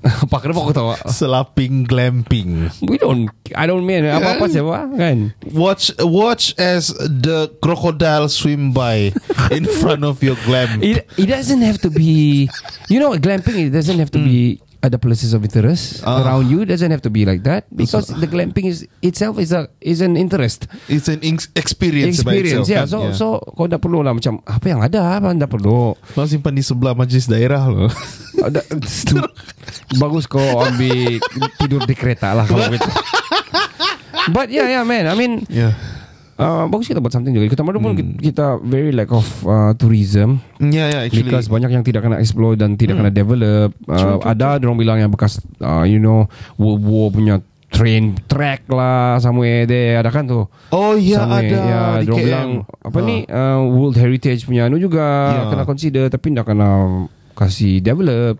apa 0.26 0.36
kenapa 0.42 0.58
aku 0.66 0.72
tahu 0.74 0.88
Selaping 1.06 1.86
glamping. 1.86 2.70
we 2.82 2.98
don't 2.98 3.30
I 3.54 3.70
don't 3.70 3.86
mean 3.86 4.02
apa-apa 4.06 4.50
siapa 4.50 4.90
kan 4.98 5.30
Watch 5.54 5.94
watch 6.02 6.54
as 6.58 6.90
the 6.98 7.50
crocodile 7.62 8.26
swim 8.26 8.74
by 8.74 9.14
in 9.54 9.64
front 9.80 10.02
of 10.02 10.18
your 10.24 10.34
glamp. 10.42 10.82
It, 10.82 11.06
it 11.18 11.26
doesn't 11.30 11.62
have 11.62 11.78
to 11.86 11.90
be, 11.90 12.48
you 12.88 12.98
know, 12.98 13.14
glamping. 13.18 13.68
It 13.68 13.70
doesn't 13.70 13.98
have 13.98 14.10
to 14.16 14.20
be 14.22 14.58
ada 14.82 14.98
places 14.98 15.30
of 15.30 15.40
interest 15.40 16.02
Ah. 16.02 16.20
around 16.20 16.50
you 16.50 16.66
doesn't 16.66 16.90
have 16.90 16.98
to 16.98 17.06
be 17.06 17.22
like 17.22 17.46
that 17.46 17.64
because 17.70 18.10
the 18.12 18.26
glamping 18.26 18.66
is 18.66 18.82
itself 18.98 19.38
is 19.38 19.54
a 19.54 19.70
is 19.78 20.02
an 20.02 20.18
interest 20.18 20.66
It's 20.86 21.06
an 21.06 21.22
ex- 21.22 21.46
experience, 21.54 22.20
by 22.20 22.34
experience 22.34 22.66
itself, 22.66 22.90
yeah. 22.90 23.08
kan? 23.08 23.14
So 23.14 23.38
so 23.38 23.54
kau 23.54 23.64
tak 23.64 23.78
perlu 23.78 24.02
lah 24.02 24.10
macam 24.10 24.42
apa 24.42 24.66
yang 24.66 24.82
ada 24.82 25.16
apa 25.16 25.30
anda 25.30 25.46
perlu. 25.46 25.94
Kau 25.94 26.26
simpan 26.26 26.52
di 26.52 26.60
sebelah 26.60 26.92
majlis 26.92 27.24
daerah 27.24 27.62
loh. 27.64 27.86
Ada, 28.36 28.58
bagus 30.02 30.26
kau 30.26 30.42
ambil 30.60 31.22
tidur 31.56 31.86
di 31.86 31.94
kereta 31.94 32.34
lah 32.34 32.42
kalau 32.42 32.66
gitu. 32.74 32.90
But 34.30 34.50
yeah 34.50 34.66
yeah 34.68 34.82
man 34.82 35.06
I 35.06 35.14
mean 35.14 35.46
yeah. 35.46 35.74
Uh, 36.34 36.64
bagus 36.66 36.86
kita 36.86 36.98
buat 36.98 37.10
something 37.10 37.30
juga. 37.30 37.46
Kita 37.46 37.60
pun 37.60 37.74
Hmm. 37.74 38.16
kita 38.16 38.56
very 38.58 38.90
lack 38.90 39.08
of 39.08 39.24
uh, 39.42 39.72
tourism 39.74 40.38
Yeah, 40.58 40.88
yeah, 40.88 41.00
actually. 41.04 41.26
because 41.26 41.46
banyak 41.46 41.70
yang 41.70 41.82
tidak 41.82 42.02
kena 42.02 42.16
explore 42.16 42.54
dan 42.54 42.74
tidak 42.74 42.96
kena 42.96 43.10
develop. 43.10 43.74
Uh, 43.82 43.92
True, 43.92 44.16
true, 44.16 44.30
ada 44.30 44.56
orang 44.58 44.76
bilang 44.76 44.98
yang 44.98 45.08
bekas 45.08 45.40
uh, 45.58 45.82
you 45.82 45.96
know 45.96 46.24
World 46.54 46.80
War 46.80 47.08
punya 47.08 47.36
train 47.68 48.20
track 48.22 48.68
lah 48.68 49.16
somewhere 49.16 49.64
there 49.64 49.96
ada 49.96 50.08
kan 50.08 50.24
tu. 50.24 50.44
oh 50.68 50.92
ya 50.94 51.24
Somewhere, 51.24 51.48
ada 51.48 51.56
ya, 51.58 51.80
di 51.98 52.06
KM. 52.06 52.20
bilang 52.20 52.48
apa 52.78 52.94
Ah. 52.94 53.02
ni 53.02 53.16
uh, 53.24 53.60
World 53.66 53.96
Heritage 53.96 54.44
punya 54.44 54.66
anu 54.66 54.76
juga 54.76 55.00
Ya. 55.32 55.42
kena 55.48 55.64
consider 55.64 56.04
tapi 56.06 56.30
tak 56.30 56.46
kena 56.46 56.68
kasih 57.32 57.80
develop. 57.80 58.36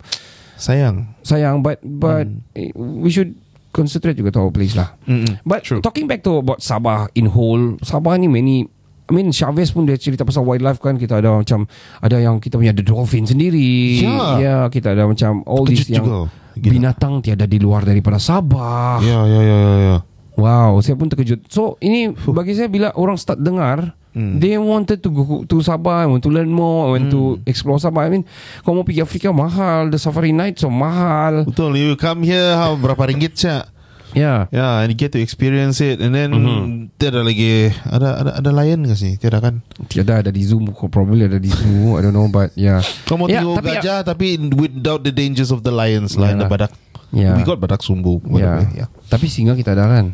Sayang. 0.55 1.17
Sayang 1.21 1.59
but 1.59 1.81
but 1.81 2.29
eh, 2.53 2.71
we 2.77 3.09
should 3.09 3.35
concentrate 3.73 4.15
juga 4.21 4.31
to 4.31 4.41
our 4.45 4.53
place 4.53 4.77
lah. 4.77 4.95
Mm-mm. 5.09 5.41
But 5.43 5.65
True. 5.65 5.81
talking 5.81 6.05
back 6.07 6.21
to 6.29 6.45
about 6.45 6.61
Sabah 6.61 7.09
in 7.17 7.33
whole, 7.33 7.81
Sabah 7.81 8.21
ni 8.21 8.29
many 8.29 8.69
I 9.09 9.13
mean 9.13 9.35
Chavez 9.35 9.75
pun 9.75 9.85
dia 9.85 9.99
cerita 9.99 10.23
pasal 10.23 10.47
wildlife 10.47 10.79
kan 10.79 10.95
kita 10.97 11.19
ada 11.19 11.43
macam 11.43 11.67
ada 12.01 12.17
yang 12.17 12.39
kita 12.39 12.57
punya 12.57 12.71
ada 12.71 12.85
dolphin 12.87 13.27
sendiri. 13.27 13.99
Ya. 13.99 14.39
Ya, 14.39 14.57
kita 14.71 14.95
ada 14.95 15.05
macam 15.05 15.43
all 15.45 15.67
Terkejut 15.67 15.89
these 15.89 15.97
yang 15.99 16.07
juga. 16.07 16.31
Gila. 16.53 16.69
binatang 16.69 17.25
tiada 17.25 17.49
di 17.49 17.57
luar 17.57 17.83
daripada 17.83 18.21
Sabah. 18.21 19.01
Ya, 19.01 19.25
ya, 19.25 19.41
ya, 19.41 19.57
ya, 19.57 19.75
ya. 19.81 19.97
Wow, 20.37 20.81
saya 20.81 20.97
pun 20.97 21.13
terkejut. 21.13 21.49
So 21.53 21.77
ini 21.85 22.13
bagi 22.13 22.57
saya 22.57 22.69
bila 22.73 22.93
orang 22.97 23.21
start 23.21 23.41
dengar, 23.41 23.97
Hmm. 24.13 24.37
they 24.37 24.61
wanted 24.61 25.01
to 25.01 25.09
go 25.09 25.25
to 25.49 25.65
Sabah, 25.65 26.05
want 26.05 26.21
to 26.21 26.29
learn 26.29 26.53
more, 26.53 26.93
want 26.93 27.09
to 27.09 27.41
explore 27.49 27.81
Sabah. 27.81 28.05
I 28.05 28.13
mean, 28.13 28.25
kau 28.61 28.77
mau 28.77 28.85
pergi 28.85 29.01
Afrika 29.01 29.33
mahal, 29.33 29.89
the 29.89 29.97
safari 29.97 30.37
night 30.37 30.61
so 30.61 30.69
mahal. 30.69 31.49
Betul. 31.49 31.81
You 31.81 31.97
come 31.97 32.21
here, 32.21 32.53
how, 32.53 32.77
berapa 32.77 33.09
ringgit 33.09 33.35
cak? 33.35 33.73
Ya. 34.13 34.45
Yeah, 34.53 34.85
and 34.85 34.93
you 34.93 34.97
get 34.97 35.17
to 35.17 35.21
experience 35.25 35.81
it. 35.81 35.97
And 36.05 36.13
then 36.13 36.37
Mhm. 36.37 36.93
tiada 37.01 37.25
lagi 37.25 37.73
ada 37.89 38.21
ada 38.21 38.31
ada 38.45 38.51
lion 38.53 38.85
ke 38.85 38.93
sih? 38.93 39.17
Tiada 39.17 39.41
kan? 39.41 39.65
Tiada 39.89 40.21
ada 40.21 40.29
di 40.29 40.45
Zoom, 40.45 40.69
probably 40.93 41.25
ada 41.25 41.41
di 41.41 41.49
Zoo, 41.49 41.97
I 41.97 42.05
don't 42.05 42.13
know, 42.13 42.29
but 42.29 42.53
yeah. 42.53 42.85
Kau 43.09 43.17
mau 43.17 43.25
Ya, 43.25 43.41
tengok 43.41 43.65
tapi 43.65 43.73
gajah 43.81 43.99
tapi 44.05 44.27
without 44.53 45.01
the 45.01 45.13
dangers 45.17 45.49
of 45.49 45.65
the 45.65 45.73
lions 45.73 46.21
lah, 46.21 46.29
and 46.29 46.45
the 46.45 46.45
Yalah. 46.45 46.69
badak. 46.69 46.73
Ya. 47.09 47.33
We 47.37 47.45
got 47.45 47.57
badak 47.57 47.81
sumbu. 47.81 48.21
the 48.21 48.37
Ya. 48.37 48.53
way, 48.61 48.85
yeah. 48.85 48.89
Tapi 49.09 49.33
singa 49.33 49.57
kita 49.57 49.73
ada 49.73 49.89
kan? 49.89 50.13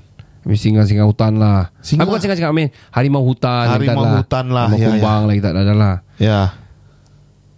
Singa-singa 0.48 1.04
hutan 1.04 1.36
lah. 1.36 1.68
Singa? 1.84 2.02
Ah, 2.02 2.06
bukan 2.08 2.24
singa-singa, 2.24 2.48
I 2.48 2.56
mean 2.56 2.68
harimau 2.88 3.20
hutan. 3.20 3.68
Harimau 3.68 4.00
kita 4.00 4.16
hutan 4.24 4.46
lah, 4.48 4.66
Harimau 4.72 4.80
ya, 4.80 4.88
kumbang 4.96 5.20
lah 5.28 5.34
kita 5.36 5.48
ada 5.52 5.74
lah. 5.76 5.94
Yeah. 6.16 6.46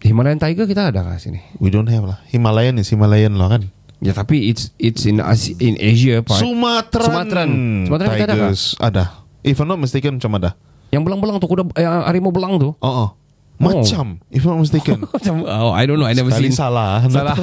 Himalayan 0.01 0.43
tiger 0.43 0.67
kita 0.67 0.91
ada 0.91 1.07
kat 1.07 1.23
sini. 1.23 1.39
We 1.63 1.71
don't 1.71 1.87
have 1.87 2.03
lah. 2.03 2.19
Himalayan 2.33 2.81
is 2.83 2.91
Himalayan 2.91 3.39
lah 3.39 3.53
kan. 3.53 3.63
Ya 4.01 4.17
tapi 4.17 4.49
it's 4.49 4.73
it's 4.81 5.05
in 5.05 5.21
in 5.61 5.75
Asia 5.77 6.25
part. 6.25 6.41
Sumatran. 6.41 7.05
Sumatran. 7.05 7.51
Sumatran 7.85 8.09
kita 8.17 8.25
ada 8.25 8.35
Tigers 8.35 8.63
ada. 8.81 9.05
If 9.45 9.61
I'm 9.61 9.69
not 9.69 9.77
mistaken 9.77 10.17
macam 10.17 10.41
ada. 10.41 10.57
Yang 10.89 11.03
belang-belang 11.07 11.37
tu 11.39 11.47
kuda 11.47 11.69
eh, 11.77 11.85
harimau 11.85 12.33
belang 12.33 12.57
tu. 12.57 12.73
Oh, 12.81 12.89
oh. 12.89 13.09
Macam 13.61 14.25
if 14.27 14.41
I'm 14.41 14.57
not 14.57 14.65
mistaken. 14.65 15.05
Macam 15.15 15.35
oh 15.43 15.71
I 15.71 15.85
don't 15.85 15.97
know 15.97 16.05
I 16.05 16.13
never 16.13 16.33
Sekali 16.33 16.49
seen 16.49 16.57
salah. 16.57 17.05
Salah. 17.07 17.37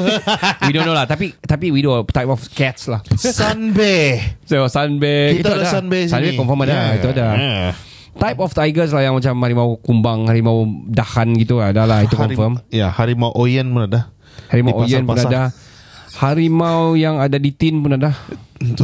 we 0.65 0.71
don't 0.71 0.83
know 0.83 0.91
lah 0.91 1.05
tapi 1.05 1.37
tapi 1.39 1.69
we 1.69 1.79
do 1.79 1.93
a 1.93 2.01
type 2.03 2.25
of 2.25 2.41
cats 2.51 2.89
lah. 2.89 3.05
Sunbay. 3.13 4.17
So 4.49 4.65
sunbear 4.65 5.35
Kita 5.35 5.53
ada 5.53 5.67
sunbear 5.67 6.07
Sunbear 6.07 6.31
sini. 6.31 6.39
confirm 6.39 6.59
ada 6.63 6.71
Yeah. 6.71 6.95
Itu 6.95 7.07
ada 7.11 7.27
Yeah. 7.35 7.69
Type 8.15 8.39
of 8.39 8.49
tigers 8.49 8.89
lah 8.89 9.03
Yang 9.03 9.15
macam 9.19 9.33
harimau 9.39 9.69
kumbang 9.77 10.23
Harimau 10.23 10.63
dahan 10.87 11.35
gitu 11.35 11.59
Ada 11.59 11.83
lah 11.83 12.01
itu 12.01 12.15
Harim- 12.15 12.33
confirm 12.33 12.53
Ya, 12.71 12.87
harimau 12.89 13.29
oyen 13.35 13.67
pun 13.67 13.85
ada. 13.85 14.09
Harimau 14.47 14.79
oyen 14.79 15.03
pun 15.03 15.13
ada 15.15 15.51
Harimau 16.15 16.95
yang 16.95 17.19
ada 17.19 17.35
di 17.35 17.51
tin 17.51 17.77
pun 17.77 17.93
ada 17.93 18.09
itu 18.57 18.83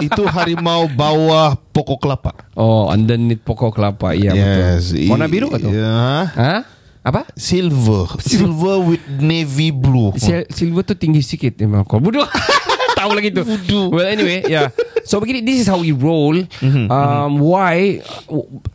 itu 0.00 0.22
harimau 0.30 0.86
bawah 0.86 1.58
pokok 1.74 1.98
kelapa. 1.98 2.32
Oh 2.54 2.86
underneath 2.88 3.42
pokok 3.42 3.74
kelapa 3.74 4.14
Iya 4.14 4.32
yes. 4.32 4.94
betul 4.94 5.10
Warna 5.10 5.26
biru 5.26 5.48
tu? 5.58 5.68
Ya. 5.70 6.30
Ha? 6.30 6.54
Apa? 7.02 7.26
Silver. 7.34 8.14
Silver 8.22 8.78
with 8.78 9.02
navy 9.18 9.74
blue. 9.74 10.14
Sil- 10.14 10.46
Silver 10.48 10.86
tu 10.86 10.94
tinggi 10.94 11.18
sikit 11.18 11.58
Memang 11.58 11.82
kau 11.82 11.98
bodoh 11.98 12.22
Tahu 12.98 13.10
lagi 13.18 13.34
tu 13.34 13.42
Well 13.90 14.06
anyway 14.06 14.46
Yeah 14.46 14.70
So 15.04 15.18
begini 15.18 15.42
This 15.42 15.62
is 15.62 15.66
how 15.66 15.78
we 15.80 15.90
roll. 15.92 16.36
Um, 16.62 17.38
Why 17.42 17.98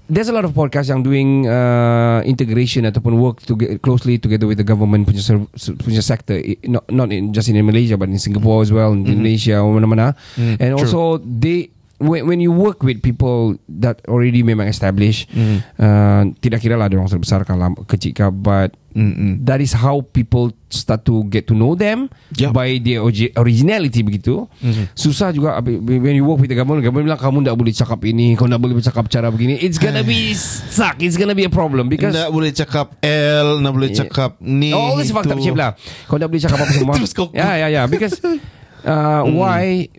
There's 0.10 0.28
a 0.28 0.36
lot 0.36 0.44
of 0.44 0.52
podcast 0.52 0.92
Yang 0.92 1.02
doing 1.04 1.30
uh, 1.48 2.20
Integration 2.28 2.84
Ataupun 2.84 3.16
work 3.20 3.44
to 3.48 3.56
get 3.56 3.80
Closely 3.82 4.20
together 4.20 4.48
with 4.48 4.58
the 4.60 4.68
government 4.68 5.08
Punya, 5.08 5.24
ser- 5.24 5.48
punya 5.80 6.04
sector. 6.04 6.36
Not, 6.68 6.88
not 6.92 7.12
in, 7.12 7.32
just 7.32 7.48
in 7.48 7.56
Malaysia 7.64 7.96
But 7.96 8.10
in 8.10 8.20
Singapore 8.20 8.62
as 8.64 8.72
well 8.72 8.92
In 8.92 9.08
Indonesia 9.08 9.64
Mana-mana. 9.64 10.16
And 10.38 10.60
true. 10.60 10.80
also 10.80 11.18
They 11.24 11.72
When, 11.98 12.30
when 12.30 12.38
you 12.38 12.54
work 12.54 12.86
with 12.86 13.02
people 13.02 13.58
that 13.82 14.06
already 14.06 14.46
memang 14.46 14.70
established, 14.70 15.34
uh, 15.34 16.30
tidak 16.38 16.62
kira 16.62 16.78
lah 16.78 16.86
orang 16.86 17.10
besar 17.18 17.42
kalau 17.42 17.74
kecil 17.90 18.14
kah, 18.14 18.30
but 18.30 18.78
Mm-mm. 18.94 19.42
that 19.42 19.62
is 19.62 19.74
how 19.74 20.02
people 20.02 20.54
start 20.70 21.06
to 21.06 21.26
get 21.30 21.46
to 21.46 21.58
know 21.58 21.74
them 21.74 22.10
Yup. 22.38 22.54
by 22.54 22.78
their 22.78 23.02
originality 23.34 24.06
begitu. 24.06 24.46
Susah 24.94 25.34
juga 25.34 25.58
when 25.62 26.14
you 26.14 26.22
work 26.22 26.38
with 26.38 26.50
the 26.50 26.58
government, 26.58 26.86
government 26.86 27.10
bilang 27.10 27.22
kamu 27.22 27.42
tak 27.42 27.58
boleh 27.58 27.74
cakap 27.74 28.00
ini, 28.06 28.38
kau 28.38 28.46
tak 28.46 28.62
boleh 28.62 28.78
bercakap 28.78 29.06
cara 29.10 29.34
begini. 29.34 29.58
It's 29.58 29.82
gonna 29.82 30.06
be 30.06 30.38
suck. 30.78 31.02
It's 31.02 31.18
gonna 31.18 31.34
be 31.34 31.50
a 31.50 31.54
problem 31.54 31.90
because 31.90 32.14
Nak 32.14 32.30
boleh 32.30 32.54
cakap 32.54 32.94
L, 33.02 33.58
nak 33.58 33.74
boleh 33.74 33.90
Yeah. 33.90 34.06
cakap 34.06 34.38
ni. 34.38 34.70
all 34.70 35.02
this 35.02 35.10
fucked 35.10 35.34
up 35.34 35.42
shit 35.42 35.58
lah. 35.58 35.74
Kau 36.06 36.22
tak 36.22 36.30
boleh 36.30 36.42
cakap 36.46 36.62
apa 36.62 36.72
semua. 36.74 36.94
Terus 37.02 37.14
kau- 37.18 37.34
Ya 37.34 37.58
ya 37.58 37.74
ya 37.74 37.84
because 37.90 38.22
uh, 38.86 39.26
why 39.30 39.90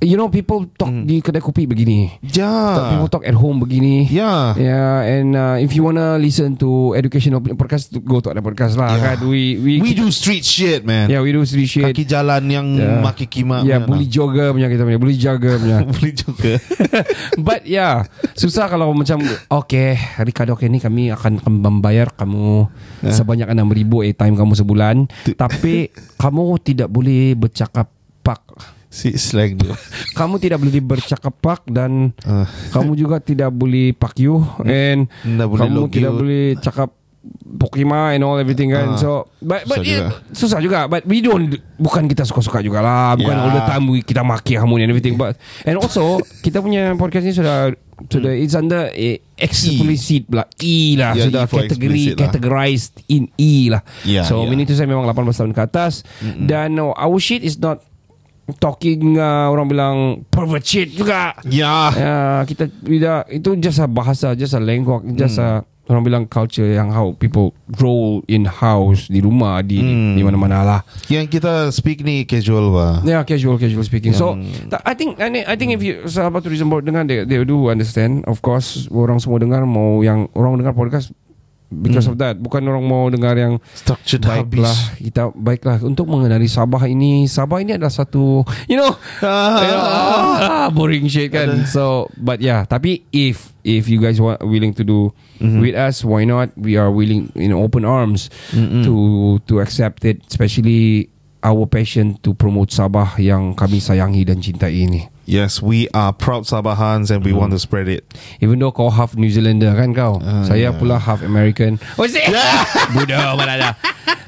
you 0.00 0.16
know 0.16 0.32
people 0.32 0.64
talk 0.74 0.88
di 1.04 1.20
kedai 1.20 1.40
kopi 1.40 1.68
begini. 1.68 2.08
Ja. 2.24 2.88
People 2.96 3.08
talk 3.08 3.24
at 3.24 3.36
home 3.36 3.60
begini. 3.60 4.08
Ya. 4.08 4.56
Yeah, 4.56 5.04
and 5.04 5.36
uh, 5.36 5.56
if 5.60 5.76
you 5.76 5.84
wanna 5.84 6.16
listen 6.16 6.56
to 6.58 6.96
educational 6.96 7.40
podcast, 7.44 7.92
go 8.02 8.18
to 8.20 8.32
other 8.32 8.40
podcast 8.40 8.80
lah. 8.80 8.96
Yeah. 8.96 9.04
Kan? 9.14 9.28
We 9.28 9.60
we, 9.60 9.72
We 9.80 9.92
do 9.92 10.08
street 10.08 10.42
shit, 10.42 10.82
man. 10.82 11.12
yeah 11.12 11.20
we 11.20 11.32
do 11.32 11.44
street 11.44 11.68
shit. 11.68 11.84
Kaki 11.84 12.08
jalan 12.08 12.48
yang 12.48 12.66
Yeah. 12.70 13.02
maki 13.04 13.28
kima. 13.28 13.60
Ya, 13.60 13.76
yeah, 13.76 13.80
bully 13.84 14.08
jogger 14.08 14.56
punya 14.56 14.72
kita 14.72 14.88
punya, 14.88 14.96
bully 14.96 15.16
jogger 15.16 15.60
punya. 15.60 15.84
Boleh 15.92 16.12
juga. 16.16 16.52
But 17.46 17.68
yeah, 17.68 18.08
susah 18.32 18.72
kalau 18.72 18.96
macam 18.96 19.20
okay, 19.52 20.00
Ricardo 20.22 20.56
okay 20.56 20.72
ni 20.72 20.80
kami 20.80 21.12
akan 21.12 21.44
membayar 21.44 22.08
kamu 22.08 22.72
sebanyak 23.04 23.52
6000 23.52 24.06
airtime 24.06 24.34
kamu 24.34 24.52
sebulan, 24.56 24.96
tapi 25.36 25.92
kamu 26.22 26.44
tidak 26.64 26.88
boleh 26.88 27.36
bercakap 27.36 27.92
pak. 28.24 28.40
Si 28.90 29.14
slang 29.14 29.54
dia. 29.54 29.70
Kamu 30.18 30.36
tidak 30.36 30.58
boleh 30.58 30.82
bercakap 30.82 31.32
pak 31.32 31.62
dan 31.64 32.10
Ah. 32.20 32.44
kamu 32.70 32.92
juga 32.94 33.16
tidak 33.16 33.48
boleh 33.48 33.90
pak 33.92 34.18
you 34.18 34.36
and 34.60 35.06
Nggak 35.22 35.46
boleh 35.48 35.62
kamu 35.62 35.76
log 35.76 35.88
tidak 35.88 36.10
you. 36.10 36.18
boleh 36.18 36.44
cakap 36.58 36.90
Pokemon 37.52 38.16
and 38.16 38.22
all 38.22 38.34
everything 38.34 38.68
kan. 38.68 38.94
Ah. 38.94 38.96
So 38.96 39.10
but 39.38 39.62
but 39.64 39.78
Susah 39.78 39.84
susah, 39.84 40.00
juga. 40.00 40.32
susah 40.32 40.58
juga. 40.60 40.80
But 40.86 41.02
we 41.04 41.20
don't 41.20 41.46
bukan 41.76 42.06
kita 42.06 42.24
suka-suka 42.24 42.58
juga 42.60 42.80
lah. 42.80 43.12
Bukan 43.14 43.30
Yeah. 43.30 43.44
all 43.44 43.52
the 43.52 43.64
time 43.64 43.84
we, 43.86 44.00
kita 44.00 44.22
maki 44.22 44.56
kamu 44.56 44.80
and 44.80 44.88
everything. 44.88 45.14
But 45.14 45.36
and 45.62 45.76
also 45.76 46.18
kita 46.44 46.58
punya 46.58 46.96
podcast 46.96 47.22
ni 47.22 47.32
sudah 47.32 47.76
sudah 48.02 48.32
it's 48.32 48.56
under 48.56 48.88
eh, 48.90 49.20
explicit 49.36 50.24
lah 50.30 50.48
E 50.56 50.96
lah 50.96 51.12
Yeah, 51.12 51.28
sudah 51.28 51.44
E 51.44 51.52
kategori 51.52 52.02
lah. 52.06 52.18
categorized 52.18 52.94
in 53.06 53.28
E 53.36 53.68
lah. 53.68 53.84
Yeah, 54.02 54.24
so 54.24 54.40
yeah. 54.40 54.48
meaning 54.48 54.64
to 54.64 54.72
say 54.72 54.84
memang 54.84 55.04
18 55.04 55.20
tahun 55.36 55.52
ke 55.52 55.60
atas 55.62 56.02
dan 56.40 56.74
uh, 56.74 56.96
our 56.96 57.18
shit 57.18 57.42
is 57.42 57.60
not 57.60 57.84
talking 58.56 59.14
uh, 59.14 59.46
orang 59.46 59.66
bilang 59.66 59.96
pervert 60.26 60.64
shit 60.64 60.90
juga. 60.90 61.36
Ya. 61.46 61.92
Ya, 61.92 62.18
kita 62.44 62.66
tidak 62.72 63.28
itu 63.28 63.54
just 63.56 63.78
a 63.78 63.86
bahasa, 63.86 64.32
just 64.32 64.52
a 64.52 64.60
language, 64.60 65.14
just 65.14 65.36
a 65.36 65.62
orang 65.90 66.06
bilang 66.06 66.22
culture 66.22 66.70
yang 66.70 66.86
how 66.86 67.10
people 67.18 67.50
roll 67.82 68.22
in 68.30 68.46
house 68.46 69.10
di 69.10 69.18
rumah 69.18 69.58
di 69.58 69.82
Hmm. 69.82 70.14
di 70.14 70.22
mana-mana 70.22 70.62
lah. 70.62 70.80
Yang 71.10 71.34
kita 71.34 71.74
speak 71.74 72.06
ni 72.06 72.22
casual 72.22 72.70
ba. 72.70 73.02
Yeah, 73.02 73.26
casual 73.26 73.58
casual 73.58 73.82
speaking. 73.82 74.14
So 74.14 74.38
ta- 74.70 74.86
I 74.86 74.94
think 74.94 75.18
I, 75.18 75.26
I 75.50 75.58
think 75.58 75.74
if 75.74 75.82
you 75.82 76.06
sahabat 76.06 76.46
tourism 76.46 76.70
board 76.70 76.86
dengar 76.86 77.02
they, 77.10 77.26
they 77.26 77.42
do 77.42 77.74
understand. 77.74 78.22
Of 78.30 78.38
course 78.38 78.86
orang 78.86 79.18
semua 79.18 79.42
dengar 79.42 79.66
mau 79.66 79.98
yang 80.06 80.30
orang 80.38 80.62
dengar 80.62 80.78
podcast 80.78 81.10
because 81.70 82.10
of 82.10 82.18
that. 82.18 82.36
Bukan 82.36 82.66
orang 82.66 82.82
mau 82.82 83.06
dengar 83.06 83.38
yang 83.38 83.62
Structured 83.72 84.26
baiklah 84.26 84.74
habis. 84.74 84.98
kita 84.98 85.30
baiklah 85.38 85.78
untuk 85.86 86.10
mengenali 86.10 86.50
Sabah 86.50 86.84
ini. 86.90 87.30
Sabah 87.30 87.62
ini 87.62 87.78
adalah 87.78 87.94
satu 87.94 88.42
you 88.66 88.76
know 88.76 88.90
you 89.22 89.70
know, 89.70 89.82
ah, 89.86 90.68
boring 90.74 91.06
shit 91.06 91.30
kan. 91.30 91.64
So 91.70 92.10
but 92.18 92.42
yeah, 92.42 92.66
tapi 92.66 93.06
if 93.14 93.54
if 93.62 93.86
you 93.86 94.02
guys 94.02 94.18
want 94.18 94.42
willing 94.42 94.74
to 94.74 94.82
do 94.82 95.14
with 95.40 95.78
us, 95.78 96.02
why 96.02 96.26
not? 96.26 96.52
We 96.58 96.76
are 96.76 96.90
willing 96.90 97.30
in 97.38 97.54
open 97.54 97.86
arms 97.86 98.28
to 98.52 98.94
to 99.46 99.62
accept 99.62 100.02
it, 100.04 100.26
especially 100.28 101.08
our 101.40 101.64
passion 101.64 102.20
to 102.20 102.36
promote 102.36 102.68
Sabah 102.68 103.16
yang 103.16 103.56
kami 103.56 103.80
sayangi 103.80 104.28
dan 104.28 104.44
cintai 104.44 104.84
ini. 104.84 105.08
Yes, 105.30 105.62
we 105.62 105.86
are 105.94 106.10
proud 106.10 106.42
Sabahans 106.42 107.06
and 107.08 107.22
we 107.22 107.30
want 107.30 107.54
to 107.54 107.60
spread 107.62 107.86
it. 107.86 108.02
Even 108.42 108.58
though 108.58 108.74
kau 108.74 108.90
half 108.90 109.14
New 109.14 109.30
Zealander 109.30 109.70
kan 109.72 109.94
kau 109.94 110.18
Ah, 110.18 110.42
Saya 110.42 110.68
yeah. 110.68 110.74
pula 110.74 110.98
half 110.98 111.22
American 111.22 111.78
Oh 111.94 112.02
sih 112.04 112.26
Budak 112.90 113.38
mana 113.38 113.54
dah 113.54 113.74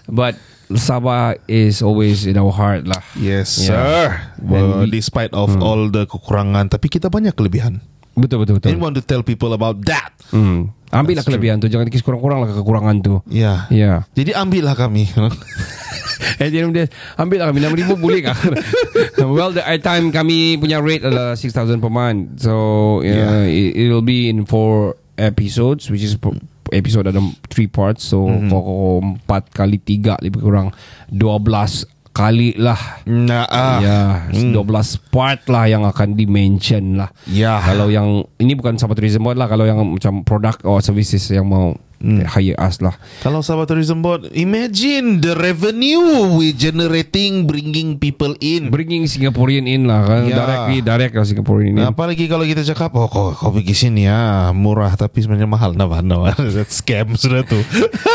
But 0.06 0.38
Sabah 0.70 1.36
is 1.44 1.82
always 1.82 2.22
in 2.22 2.38
our 2.38 2.54
heart 2.54 2.86
lah 2.86 3.02
Yes, 3.12 3.58
Yeah. 3.58 3.66
sir. 3.66 4.02
Well, 4.40 4.86
we- 4.86 4.94
despite 4.94 5.34
of 5.34 5.58
all 5.58 5.90
the 5.90 6.06
kekurangan, 6.06 6.70
tapi 6.70 6.86
kita 6.86 7.10
banyak 7.10 7.34
kelebihan. 7.34 7.82
Betul 8.14 8.46
betul 8.46 8.62
betul 8.62 8.70
And 8.70 8.78
want 8.78 8.94
to 8.94 9.02
tell 9.02 9.20
people 9.20 9.50
about 9.52 9.82
that. 9.84 10.14
hmm. 10.30 10.70
Ambil 10.92 11.16
lah 11.16 11.24
That's 11.24 11.32
kelebihan 11.32 11.56
tu 11.56 11.66
Jangan 11.66 11.88
dikis 11.88 12.04
kurang-kurang 12.04 12.44
lah 12.44 12.52
kekurangan 12.52 12.96
tu 13.00 13.18
Yeah. 13.26 13.66
Ya 13.68 14.06
Jadi 14.14 14.32
ambillah 14.32 14.78
kami. 14.78 15.10
Eh 16.38 16.48
jadi 16.48 16.66
dia 16.68 16.86
Ambil 17.14 17.38
lah 17.38 17.50
kami 17.50 17.60
6 17.60 17.78
ribu 17.78 17.92
boleh 17.96 18.20
kah 18.22 18.38
Well 19.22 19.50
the 19.50 19.62
airtime 19.62 20.10
kami 20.10 20.56
punya 20.56 20.78
rate 20.78 21.02
adalah 21.02 21.34
6,000 21.34 21.52
per 21.78 21.88
month 21.88 22.42
So 22.42 22.54
yeah, 23.00 23.44
it, 23.44 23.76
It'll 23.76 24.02
be 24.02 24.26
in 24.26 24.44
4 24.44 24.50
episodes 25.18 25.88
Which 25.88 26.02
is 26.02 26.16
Episode 26.68 27.08
ada 27.08 27.20
3 27.20 27.42
parts 27.68 28.06
So 28.06 28.24
Mhm. 28.24 28.48
mm-hmm. 28.48 29.28
4 29.28 29.52
kali 29.52 29.78
3 29.78 30.20
Lebih 30.20 30.40
kurang 30.40 30.72
12 31.10 31.84
kali 32.12 32.52
lah 32.60 33.00
nah, 33.08 33.48
ah. 33.48 33.78
Ya 33.80 34.00
Hmm. 34.28 34.52
12 34.52 34.68
part 35.08 35.48
lah 35.48 35.64
Yang 35.64 35.96
akan 35.96 36.08
di-mention 36.12 37.00
lah 37.00 37.08
Ya. 37.24 37.56
Kalau 37.58 37.88
yang 37.88 38.20
Ini 38.36 38.52
bukan 38.52 38.76
Sabah 38.76 38.92
Tourism 38.92 39.24
Board 39.24 39.40
lah 39.40 39.48
Kalau 39.48 39.64
yang 39.64 39.80
macam 39.80 40.20
Product 40.20 40.60
or 40.64 40.80
services 40.80 41.24
Yang 41.28 41.46
mau 41.48 41.66
Hmm. 42.02 42.26
Hire 42.26 42.58
us 42.58 42.82
lah 42.82 42.98
Kalau 43.22 43.46
Sabah 43.46 43.62
Tourism 43.62 44.02
Board, 44.02 44.26
imagine 44.34 45.22
the 45.22 45.38
revenue 45.38 46.34
we 46.34 46.50
generating, 46.50 47.46
bringing 47.46 47.94
people 47.94 48.34
in. 48.42 48.74
Bringing 48.74 49.06
Singaporean 49.06 49.70
in 49.70 49.86
lah 49.86 50.02
kan 50.02 50.26
Ya. 50.26 50.42
Directly 50.42 50.78
Direct 50.82 51.14
lah 51.14 51.22
Singaporean 51.22 51.78
in 51.78 51.78
Nah, 51.78 51.94
apalagi 51.94 52.26
kalau 52.26 52.42
kita 52.42 52.66
cakap, 52.66 52.90
oh 52.98 53.06
kau, 53.06 53.30
kau 53.30 53.54
pergi 53.54 53.86
sini 53.86 54.10
ya, 54.10 54.50
murah 54.50 54.90
tapi 54.98 55.22
sebenarnya 55.22 55.46
mahal. 55.46 55.78
Nah, 55.78 55.86
nah, 56.02 56.34
that's 56.34 56.78
scam 56.82 57.14
sudah 57.14 57.46
tu. 57.46 57.62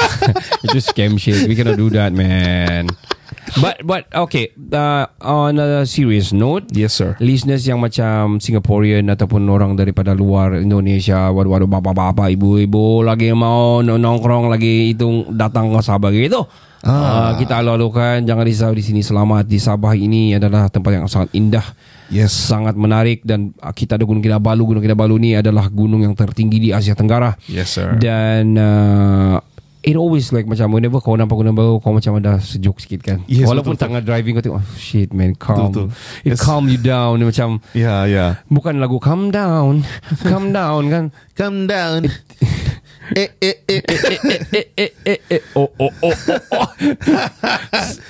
Itu 0.67 0.83
scam 0.83 1.15
shit 1.15 1.47
We 1.47 1.55
cannot 1.55 1.79
do 1.79 1.87
that 1.95 2.11
man 2.11 2.91
But 3.55 3.79
but 3.87 4.11
okay 4.11 4.51
uh, 4.75 5.07
On 5.23 5.55
a 5.55 5.87
serious 5.87 6.35
note 6.35 6.67
yes, 6.75 6.99
sir. 6.99 7.15
Listeners 7.23 7.63
yang 7.63 7.79
macam 7.79 8.43
Singaporean 8.43 9.07
Ataupun 9.07 9.47
orang 9.47 9.79
daripada 9.79 10.11
luar 10.11 10.59
Indonesia 10.59 11.31
Waduh-waduh 11.31 11.69
Bapa-bapa 11.71 12.27
Ibu-ibu 12.27 13.07
Lagi 13.07 13.31
mau 13.31 13.79
nongkrong 13.79 14.51
Lagi 14.51 14.91
itu 14.91 15.31
Datang 15.31 15.71
ke 15.71 15.79
Sabah 15.79 16.11
gitu 16.11 16.43
ah. 16.83 16.91
uh, 16.91 17.31
Kita 17.39 17.63
alu-alukan 17.63 18.27
Jangan 18.27 18.43
risau 18.43 18.75
di 18.75 18.83
sini 18.83 18.99
Selamat 18.99 19.47
di 19.47 19.57
Sabah 19.63 19.95
ini 19.95 20.35
Adalah 20.35 20.67
tempat 20.67 20.91
yang 20.99 21.07
sangat 21.07 21.31
indah 21.31 21.63
Yes. 22.07 22.31
Sangat 22.31 22.79
menarik 22.79 23.23
Dan 23.27 23.51
uh, 23.59 23.75
kita 23.75 23.99
ada 23.99 24.07
Gunung 24.07 24.23
Kinabalu 24.23 24.75
Gunung 24.75 24.83
Kinabalu 24.83 25.15
ni 25.19 25.31
adalah 25.35 25.67
Gunung 25.67 26.03
yang 26.03 26.15
tertinggi 26.15 26.59
di 26.59 26.69
Asia 26.71 26.95
Tenggara 26.95 27.35
Yes, 27.51 27.75
sir. 27.75 27.99
Dan 27.99 28.55
uh, 28.55 29.43
It 29.87 29.95
always 29.95 30.35
like 30.35 30.43
macam 30.43 30.75
Whenever 30.75 30.99
kau 30.99 31.15
nampak 31.15 31.39
gunung 31.39 31.55
baru 31.55 31.79
Kau 31.79 31.95
macam 31.95 32.19
ada 32.19 32.43
sejuk 32.43 32.83
sikit 32.83 32.99
kan 33.07 33.23
Yes, 33.23 33.47
Walaupun 33.47 33.79
betul, 33.79 33.87
tengah 33.87 34.01
driving 34.03 34.35
Kau 34.35 34.43
tengok 34.43 34.59
oh, 34.59 34.67
Shit 34.75 35.15
man 35.15 35.31
Calm 35.39 35.71
Betul, 35.71 35.87
It 36.27 36.35
Yes. 36.35 36.43
calm 36.43 36.67
you 36.67 36.75
down 36.75 37.23
Dia 37.23 37.27
Macam 37.31 37.49
Ya, 37.71 38.03
ya. 38.03 38.43
Bukan 38.51 38.83
lagu 38.83 38.99
Calm 38.99 39.31
down 39.31 39.87
Calm 40.27 40.51
down 40.51 40.91
kan 40.91 41.03
Come 41.39 41.71
down. 41.71 42.11
eh, 43.15 43.31
eh, 43.39 43.55
eh, 43.63 43.79
eh, 43.87 43.99
eh. 44.03 44.19
eh, 44.27 44.39
eh, 44.51 44.67
eh, 44.75 44.91
eh, 45.07 45.19
eh. 45.39 45.41
Oh 45.55 45.71
oh 45.79 45.93
oh 46.03 46.15
oh. 46.51 46.67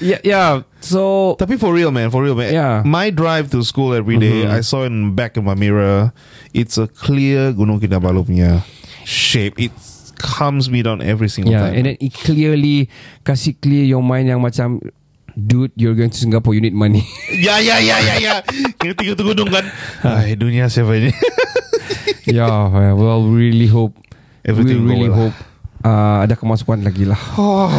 Yeah 0.01 0.21
yeah 0.25 0.65
So 0.81 1.35
Tapi 1.37 1.59
for 1.59 1.75
real, 1.75 1.91
man, 1.91 2.09
for 2.09 2.23
real, 2.23 2.33
man. 2.33 2.53
Yeah. 2.53 2.81
My 2.87 3.11
drive 3.11 3.51
to 3.51 3.61
school 3.61 3.91
every 3.93 4.15
day, 4.17 4.47
Mhm. 4.47 4.55
I 4.55 4.61
saw 4.63 4.87
in 4.87 5.13
back 5.13 5.35
in 5.35 5.43
my 5.43 5.53
mirror, 5.53 6.15
it's 6.55 6.79
a 6.79 6.87
clear 6.87 7.51
Gunung 7.51 7.83
Kinabalu 7.83 8.23
punya 8.23 8.63
shape. 9.03 9.59
It 9.59 9.75
calms 10.17 10.67
me 10.67 10.81
down 10.81 10.99
every 10.99 11.27
single 11.27 11.49
Yeah 11.49 11.69
time. 11.69 11.73
and 11.73 11.83
then 11.85 11.95
it 11.97 12.11
clearly 12.13 12.89
Kasih 13.21 13.55
clear 13.57 13.85
your 13.85 14.01
mind 14.01 14.27
yang 14.27 14.41
macam 14.41 14.81
Dude 15.33 15.69
you're 15.77 15.93
going 15.93 16.09
to 16.09 16.17
Singapore 16.17 16.51
You 16.51 16.61
need 16.61 16.73
money 16.73 17.05
ya, 17.45 17.61
ya, 17.61 17.77
ya, 17.77 18.01
ya, 18.01 18.15
ya. 18.17 18.33
Kita 18.73 18.97
tinggal 18.97 19.13
tu 19.13 19.21
gunung 19.23 19.45
kan. 19.47 19.69
Hai, 20.01 20.33
dunia 20.33 20.65
siapa 20.65 20.97
ini? 20.97 21.13
Yeah 22.27 22.67
Well 22.91 23.29
we 23.29 23.53
really 23.53 23.69
hope 23.69 23.93
Everything 24.43 24.83
We 24.83 24.97
really 24.97 25.07
well. 25.07 25.29
hope 25.29 25.37
uh, 25.85 26.25
Ada 26.25 26.33
kemasukan 26.35 26.81
lagi 26.81 27.05
lah 27.05 27.19
Oh. 27.37 27.69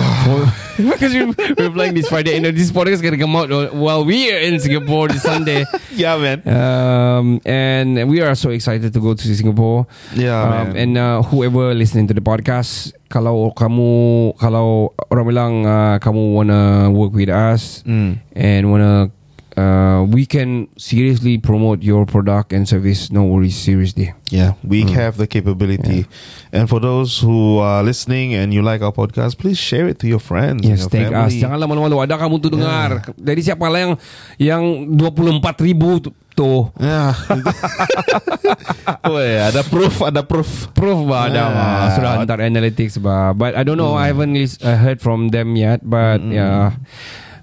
Because 0.95 1.11
we, 1.13 1.27
we're 1.59 1.75
playing 1.75 1.95
this 1.95 2.07
Friday 2.09 2.37
and 2.39 2.47
this 2.47 2.71
podcast 2.71 3.03
is 3.03 3.03
to 3.03 3.19
come 3.19 3.35
out 3.35 3.51
while 3.75 4.05
we 4.05 4.31
are 4.31 4.39
in 4.39 4.61
Singapore 4.63 5.09
this 5.09 5.23
Sunday. 5.27 5.67
yeah, 5.91 6.15
man. 6.17 6.39
Um, 6.47 7.41
and 7.45 8.09
we 8.09 8.21
are 8.23 8.35
so 8.39 8.51
excited 8.51 8.93
to 8.95 9.01
go 9.01 9.15
to 9.15 9.35
Singapore. 9.35 9.87
Yeah, 10.15 10.39
um, 10.39 10.51
man. 10.51 10.77
and 10.77 10.93
uh, 10.99 11.23
whoever 11.27 11.75
listening 11.75 12.07
to 12.09 12.15
the 12.15 12.23
podcast, 12.23 12.95
kalau 13.11 13.51
kamu, 13.59 14.39
kalau 14.39 14.95
orang 15.11 15.25
bilang 15.27 15.53
uh, 15.67 15.99
kamu 15.99 16.39
wanna 16.39 16.91
work 16.95 17.11
with 17.11 17.29
us 17.29 17.83
Mm. 17.83 18.23
and 18.39 18.63
wanna, 18.71 19.11
uh, 19.59 20.07
we 20.07 20.23
can 20.23 20.71
seriously 20.79 21.35
promote 21.37 21.83
your 21.83 22.07
product 22.07 22.55
and 22.55 22.63
service. 22.63 23.11
No 23.11 23.27
worries, 23.27 23.59
seriously. 23.59 24.15
Yeah, 24.31 24.55
we 24.63 24.87
have 24.95 25.19
the 25.19 25.27
capability. 25.27 26.07
And 26.55 26.71
for 26.71 26.79
those 26.79 27.19
who 27.19 27.59
are 27.59 27.83
listening 27.83 28.39
and 28.39 28.55
you 28.55 28.63
like 28.63 28.79
our 28.81 28.95
podcast, 28.95 29.35
please 29.37 29.59
share 29.59 29.91
it 29.91 29.99
to 30.01 30.07
your 30.07 30.23
friends. 30.23 30.63
Yes, 30.63 30.87
your 30.87 30.91
thank 30.95 31.11
us. 31.11 31.35
family. 31.35 31.43
Janganlah 31.43 31.67
malu-malu. 31.67 31.97
Ada 32.07 32.15
kamu 32.15 32.39
tu 32.39 32.49
dengar. 32.55 33.03
Dari 33.19 33.43
siapa 33.43 33.67
lah 33.67 33.81
yang 33.83 33.93
yang 34.39 34.63
24 34.95 35.67
ribu 35.67 35.99
tu. 35.99 36.11
tu. 36.39 36.71
Ya. 36.79 37.19
Weh, 39.11 39.43
ada 39.43 39.67
proof, 39.67 40.07
ada 40.07 40.23
proof. 40.23 40.71
Proof 40.71 41.03
bah 41.11 41.27
ada 41.27 41.43
Ah. 41.43 41.51
bah. 41.51 41.87
Sudah 41.99 42.11
hantar 42.23 42.39
analytics 42.47 42.95
bah. 43.03 43.35
But 43.35 43.59
I 43.59 43.67
don't 43.67 43.75
know. 43.75 43.99
I 43.99 44.15
haven't 44.15 44.39
uh, 44.63 44.79
heard 44.79 45.03
from 45.03 45.35
them 45.35 45.59
yet. 45.59 45.83
But 45.83 46.23
yeah. 46.23 46.79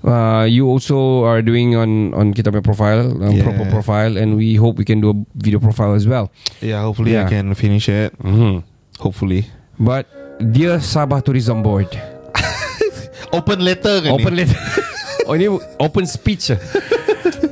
Uh, 0.06 0.46
you 0.46 0.70
also 0.70 1.26
are 1.26 1.42
doing 1.42 1.74
on 1.74 2.14
on 2.14 2.30
kita 2.30 2.54
punya 2.54 2.62
profile, 2.62 3.10
um, 3.10 3.34
Yeah. 3.34 3.42
proper 3.42 3.66
profile, 3.74 4.22
and 4.22 4.38
we 4.38 4.54
hope 4.54 4.78
we 4.78 4.86
can 4.86 5.02
do 5.02 5.10
a 5.10 5.18
video 5.34 5.58
profile 5.58 5.98
as 5.98 6.06
well. 6.06 6.30
Yeah, 6.62 6.86
hopefully 6.86 7.18
I 7.18 7.26
Yeah. 7.26 7.30
can 7.34 7.58
finish 7.58 7.90
it. 7.90 8.14
Mm-hmm. 8.22 8.62
Hopefully. 9.02 9.50
But 9.82 10.06
dear 10.38 10.78
Sabah 10.78 11.26
Tourism 11.26 11.66
Board, 11.66 11.90
Open 13.36 13.66
letter 13.66 14.06
kan 14.06 14.14
open 14.14 14.38
letter. 14.38 14.56
oh 15.28 15.34
ini 15.34 15.50
open 15.82 16.06
speech. 16.06 16.54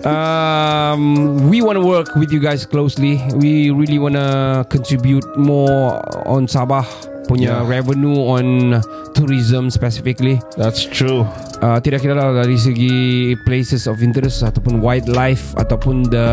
um, 0.06 1.02
we 1.50 1.62
want 1.62 1.76
to 1.76 1.84
work 1.84 2.14
with 2.16 2.32
you 2.32 2.40
guys 2.40 2.66
closely. 2.66 3.18
We 3.34 3.72
really 3.74 3.98
want 3.98 4.16
to 4.16 4.62
contribute 4.70 5.26
more 5.36 6.00
on 6.30 6.46
Sabah 6.46 6.86
punya 7.26 7.64
Yeah. 7.64 7.68
revenue 7.68 8.20
on 8.20 8.78
tourism 9.14 9.68
specifically. 9.68 10.40
That's 10.56 10.84
true. 10.84 11.24
Uh, 11.60 11.80
tidak 11.80 12.04
kira 12.04 12.14
lah 12.14 12.36
dari 12.36 12.56
segi 12.56 12.94
places 13.44 13.88
of 13.88 14.04
interest 14.04 14.44
ataupun 14.44 14.84
wildlife 14.84 15.56
ataupun 15.56 16.08
the 16.08 16.28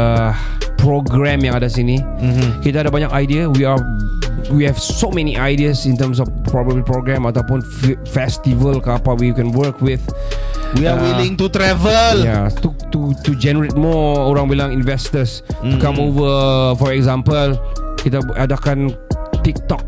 program 0.76 1.44
yang 1.44 1.54
ada 1.54 1.68
sini. 1.68 2.00
Mhm. 2.00 2.64
Kita 2.64 2.82
ada 2.82 2.90
banyak 2.90 3.12
idea. 3.12 3.46
We 3.46 3.62
are 3.62 3.78
we 4.50 4.64
have 4.64 4.80
so 4.80 5.12
many 5.12 5.36
ideas 5.36 5.84
in 5.84 5.94
terms 5.94 6.18
of 6.18 6.26
probably 6.48 6.82
program 6.82 7.28
ataupun 7.28 7.60
f- 7.62 8.00
festival 8.08 8.80
ke 8.80 8.90
apa 8.90 9.14
we 9.14 9.30
can 9.30 9.52
work 9.52 9.78
with. 9.78 10.00
We 10.78 10.86
are 10.86 10.96
Uh, 10.96 11.02
willing 11.14 11.34
to 11.36 11.50
travel. 11.50 12.22
Yeah, 12.22 12.46
to 12.62 12.70
to 12.90 13.00
to 13.26 13.30
generate 13.36 13.74
more 13.74 14.30
orang 14.30 14.46
bilang 14.46 14.70
investors 14.70 15.42
to 15.62 15.76
come 15.78 15.98
over. 15.98 16.30
For 16.78 16.94
example, 16.94 17.58
kita 18.00 18.22
adakan 18.34 18.94
TikTok 19.42 19.82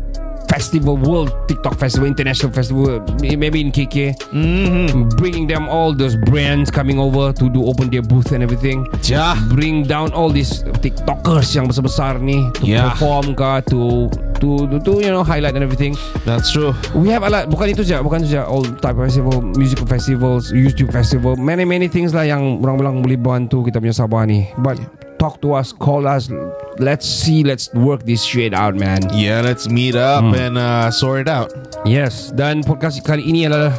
festival, 0.63 0.95
World 0.95 1.35
TikTok 1.51 1.75
Festival, 1.75 2.07
International 2.07 2.47
Festival, 2.55 3.03
maybe 3.19 3.59
in 3.59 3.67
KK. 3.67 4.15
Mhm. 4.31 5.11
Bringing 5.19 5.43
them 5.43 5.67
all 5.67 5.91
those 5.91 6.15
brands 6.15 6.71
coming 6.71 6.95
over 6.95 7.35
to 7.35 7.51
do 7.51 7.67
open 7.67 7.91
their 7.91 7.99
booth 7.99 8.31
and 8.31 8.39
everything. 8.39 8.87
Ja. 9.03 9.35
Bring 9.51 9.83
down 9.83 10.15
all 10.15 10.31
these 10.31 10.63
TikTokers 10.79 11.51
yang 11.51 11.67
besar-besar 11.67 12.23
ni 12.23 12.47
to 12.55 12.63
Yeah. 12.63 12.95
perform 12.95 13.35
ke 13.35 13.59
to, 13.67 14.07
to 14.39 14.49
to 14.71 14.75
to 14.79 14.91
you 15.03 15.11
know 15.11 15.27
highlight 15.27 15.59
and 15.59 15.67
everything. 15.67 15.99
That's 16.23 16.55
true. 16.55 16.71
We 16.95 17.11
have 17.11 17.27
a 17.27 17.29
lot 17.29 17.51
Bukan 17.51 17.75
itu 17.75 17.83
saja 17.83 17.99
Bukan 17.99 18.23
itu 18.23 18.37
saja 18.37 18.47
All 18.47 18.63
type 18.63 18.95
of 18.95 19.03
festival 19.09 19.43
Musical 19.59 19.83
festivals 19.83 20.53
YouTube 20.55 20.93
festival 20.95 21.35
Many 21.35 21.67
many 21.67 21.91
things 21.91 22.15
lah 22.15 22.23
Yang 22.23 22.63
orang 22.63 22.75
bilang 22.79 22.95
boleh 23.03 23.19
bantu 23.19 23.65
Kita 23.67 23.83
punya 23.83 23.91
Sabah 23.91 24.23
ni 24.23 24.47
But 24.61 24.79
Talk 25.23 25.39
to 25.39 25.55
us 25.55 25.71
Call 25.71 26.03
us. 26.03 26.27
Let's 26.83 27.07
see 27.07 27.47
Let's 27.47 27.71
work 27.71 28.03
this 28.03 28.27
shit 28.27 28.51
out 28.51 28.75
man. 28.75 28.99
Yeah, 29.15 29.39
let's 29.39 29.71
meet 29.71 29.95
up 29.95 30.27
and 30.35 30.59
uh, 30.59 30.91
sort 30.91 31.23
it 31.23 31.29
out. 31.31 31.55
Yes 31.87 32.35
Dan 32.35 32.59
podcast 32.59 32.99
kali 33.07 33.23
ini 33.23 33.47
adalah 33.47 33.71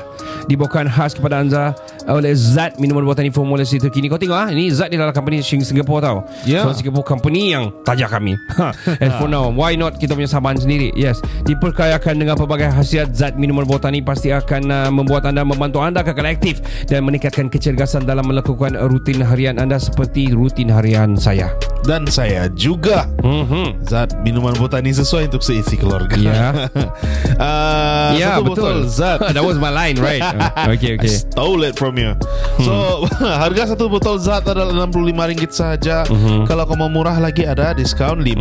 Dibawakan 0.48 0.88
khas 0.88 1.12
kepada 1.12 1.44
anda 1.44 1.76
oleh 2.08 2.32
Zat 2.36 2.76
minuman 2.76 3.04
buatan 3.04 3.28
formulasi 3.32 3.80
terkini. 3.80 4.12
Kau 4.12 4.20
tengok 4.20 4.36
ah, 4.36 4.48
ini 4.52 4.68
Zat 4.68 4.92
ni 4.92 4.96
adalah 5.00 5.14
company 5.14 5.40
Sing 5.40 5.64
Singapore 5.64 6.00
tau. 6.04 6.16
Ya. 6.44 6.64
So 6.64 6.76
Singapore 6.76 7.04
company 7.06 7.56
yang 7.56 7.72
tajak 7.84 8.12
kami. 8.12 8.36
Ha, 8.60 8.70
And 9.02 9.10
for 9.16 9.28
now, 9.28 9.48
why 9.48 9.74
not 9.74 9.96
kita 9.96 10.12
punya 10.12 10.28
sabahan 10.28 10.60
sendiri? 10.60 10.92
Yes, 10.94 11.18
diperkayakan 11.48 12.20
dengan 12.20 12.36
pelbagai 12.36 12.72
khasiat 12.74 13.16
Zat 13.16 13.34
minuman 13.36 13.64
buatan 13.64 13.96
ini 13.96 14.04
pasti 14.04 14.30
akan 14.34 14.62
uh, 14.68 14.90
membuat 14.90 15.24
anda 15.28 15.46
membantu 15.46 15.80
anda 15.80 16.04
kekal 16.04 16.26
aktif 16.28 16.60
dan 16.88 17.04
meningkatkan 17.06 17.48
kecergasan 17.48 18.04
dalam 18.04 18.26
melakukan 18.28 18.76
rutin 18.90 19.22
harian 19.24 19.56
anda 19.56 19.80
seperti 19.80 20.32
rutin 20.34 20.68
harian 20.68 21.16
saya. 21.16 21.52
Dan 21.84 22.08
saya 22.08 22.48
juga 22.56 23.04
Mhm. 23.20 23.84
Zat 23.84 24.16
minuman 24.24 24.56
botani 24.56 24.88
sesuai 24.88 25.28
untuk 25.28 25.44
seisi 25.44 25.76
keluarga 25.76 26.16
Ya. 26.16 26.48
uh, 27.36 28.10
Ya, 28.16 28.38
Satu 28.40 28.42
botol 28.48 28.84
betul. 28.84 28.92
Zat 28.92 29.18
That 29.36 29.44
was 29.44 29.58
my 29.60 29.68
line, 29.72 29.96
right? 30.00 30.22
Uh, 30.22 30.72
okay, 30.72 30.96
I 30.96 31.00
okay. 31.00 31.12
stole 31.12 31.64
it 31.64 31.76
from 31.76 31.93
you 31.96 32.12
So 32.60 33.04
Harga 33.42 33.72
satu 33.72 33.86
botol 33.86 34.18
Zat 34.18 34.44
adalah 34.44 34.86
RM65 34.86 35.20
saja. 35.48 36.02
Kalau 36.44 36.62
kau 36.64 36.74
mau 36.74 36.86
murah 36.86 37.16
lagi 37.16 37.42
Ada 37.42 37.72
diskaun 37.72 38.20
RM5 38.20 38.38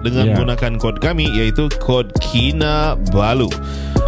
Dengan 0.00 0.24
Ya. 0.24 0.34
menggunakan 0.34 0.72
kod 0.76 0.98
kami 0.98 1.28
Iaitu 1.28 1.70
kod 1.78 2.10
KINABALU 2.18 3.48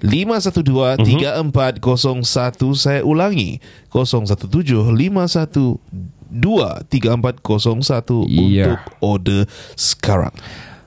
512 0.00 1.04
3401. 1.04 2.72
Saya 2.72 3.04
ulangi 3.04 3.60
017 3.92 4.88
512 4.88 5.76
3401 6.88 8.24
Ya. 8.48 8.72
untuk 8.72 8.80
order 9.04 9.44
sekarang. 9.76 10.32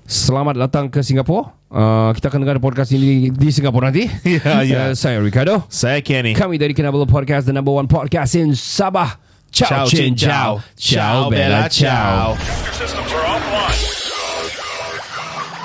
Selamat 0.06 0.60
datang 0.60 0.92
ke 0.92 1.00
Singapura. 1.06 1.56
Uh, 1.72 2.12
kita 2.12 2.28
akan 2.28 2.44
dengar 2.44 2.60
podcast 2.60 2.92
ini 2.92 3.32
di 3.32 3.50
Singapura 3.50 3.90
nanti. 3.94 4.10
Ya, 4.28 4.64
ya. 4.66 4.82
Uh, 4.92 4.94
saya 4.98 5.24
Ricardo. 5.24 5.64
Saya 5.72 6.04
Kenny. 6.04 6.36
Kami 6.36 6.60
dari 6.60 6.76
Kinabalu 6.76 7.08
Podcast, 7.08 7.48
the 7.48 7.56
number 7.56 7.72
one 7.72 7.88
podcast 7.88 8.36
in 8.36 8.52
Sabah. 8.52 9.16
Ciao, 9.52 9.84
chin, 9.88 10.16
ciao. 10.16 10.64
Ciao, 10.80 11.28
bella, 11.28 11.68
ciao. 11.68 12.40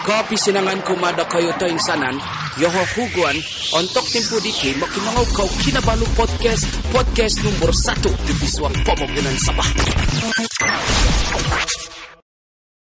Kopi 0.07 0.39
sinangan 0.39 0.79
kumada 0.87 1.27
kayo 1.27 1.51
to 1.59 1.67
insanan, 1.67 2.15
yoho 2.63 2.83
huguan, 2.95 3.35
ontok 3.75 4.07
timpu 4.07 4.39
diki, 4.39 4.71
makimangaw 4.79 5.27
kau 5.35 5.51
kinabalu 5.67 6.07
podcast, 6.15 6.63
podcast 6.95 7.43
nomor 7.43 7.75
satu 7.75 8.11
di 8.23 8.33
Biswang 8.39 8.75
Pemogunan 8.87 9.35
Sabah. 9.43 9.67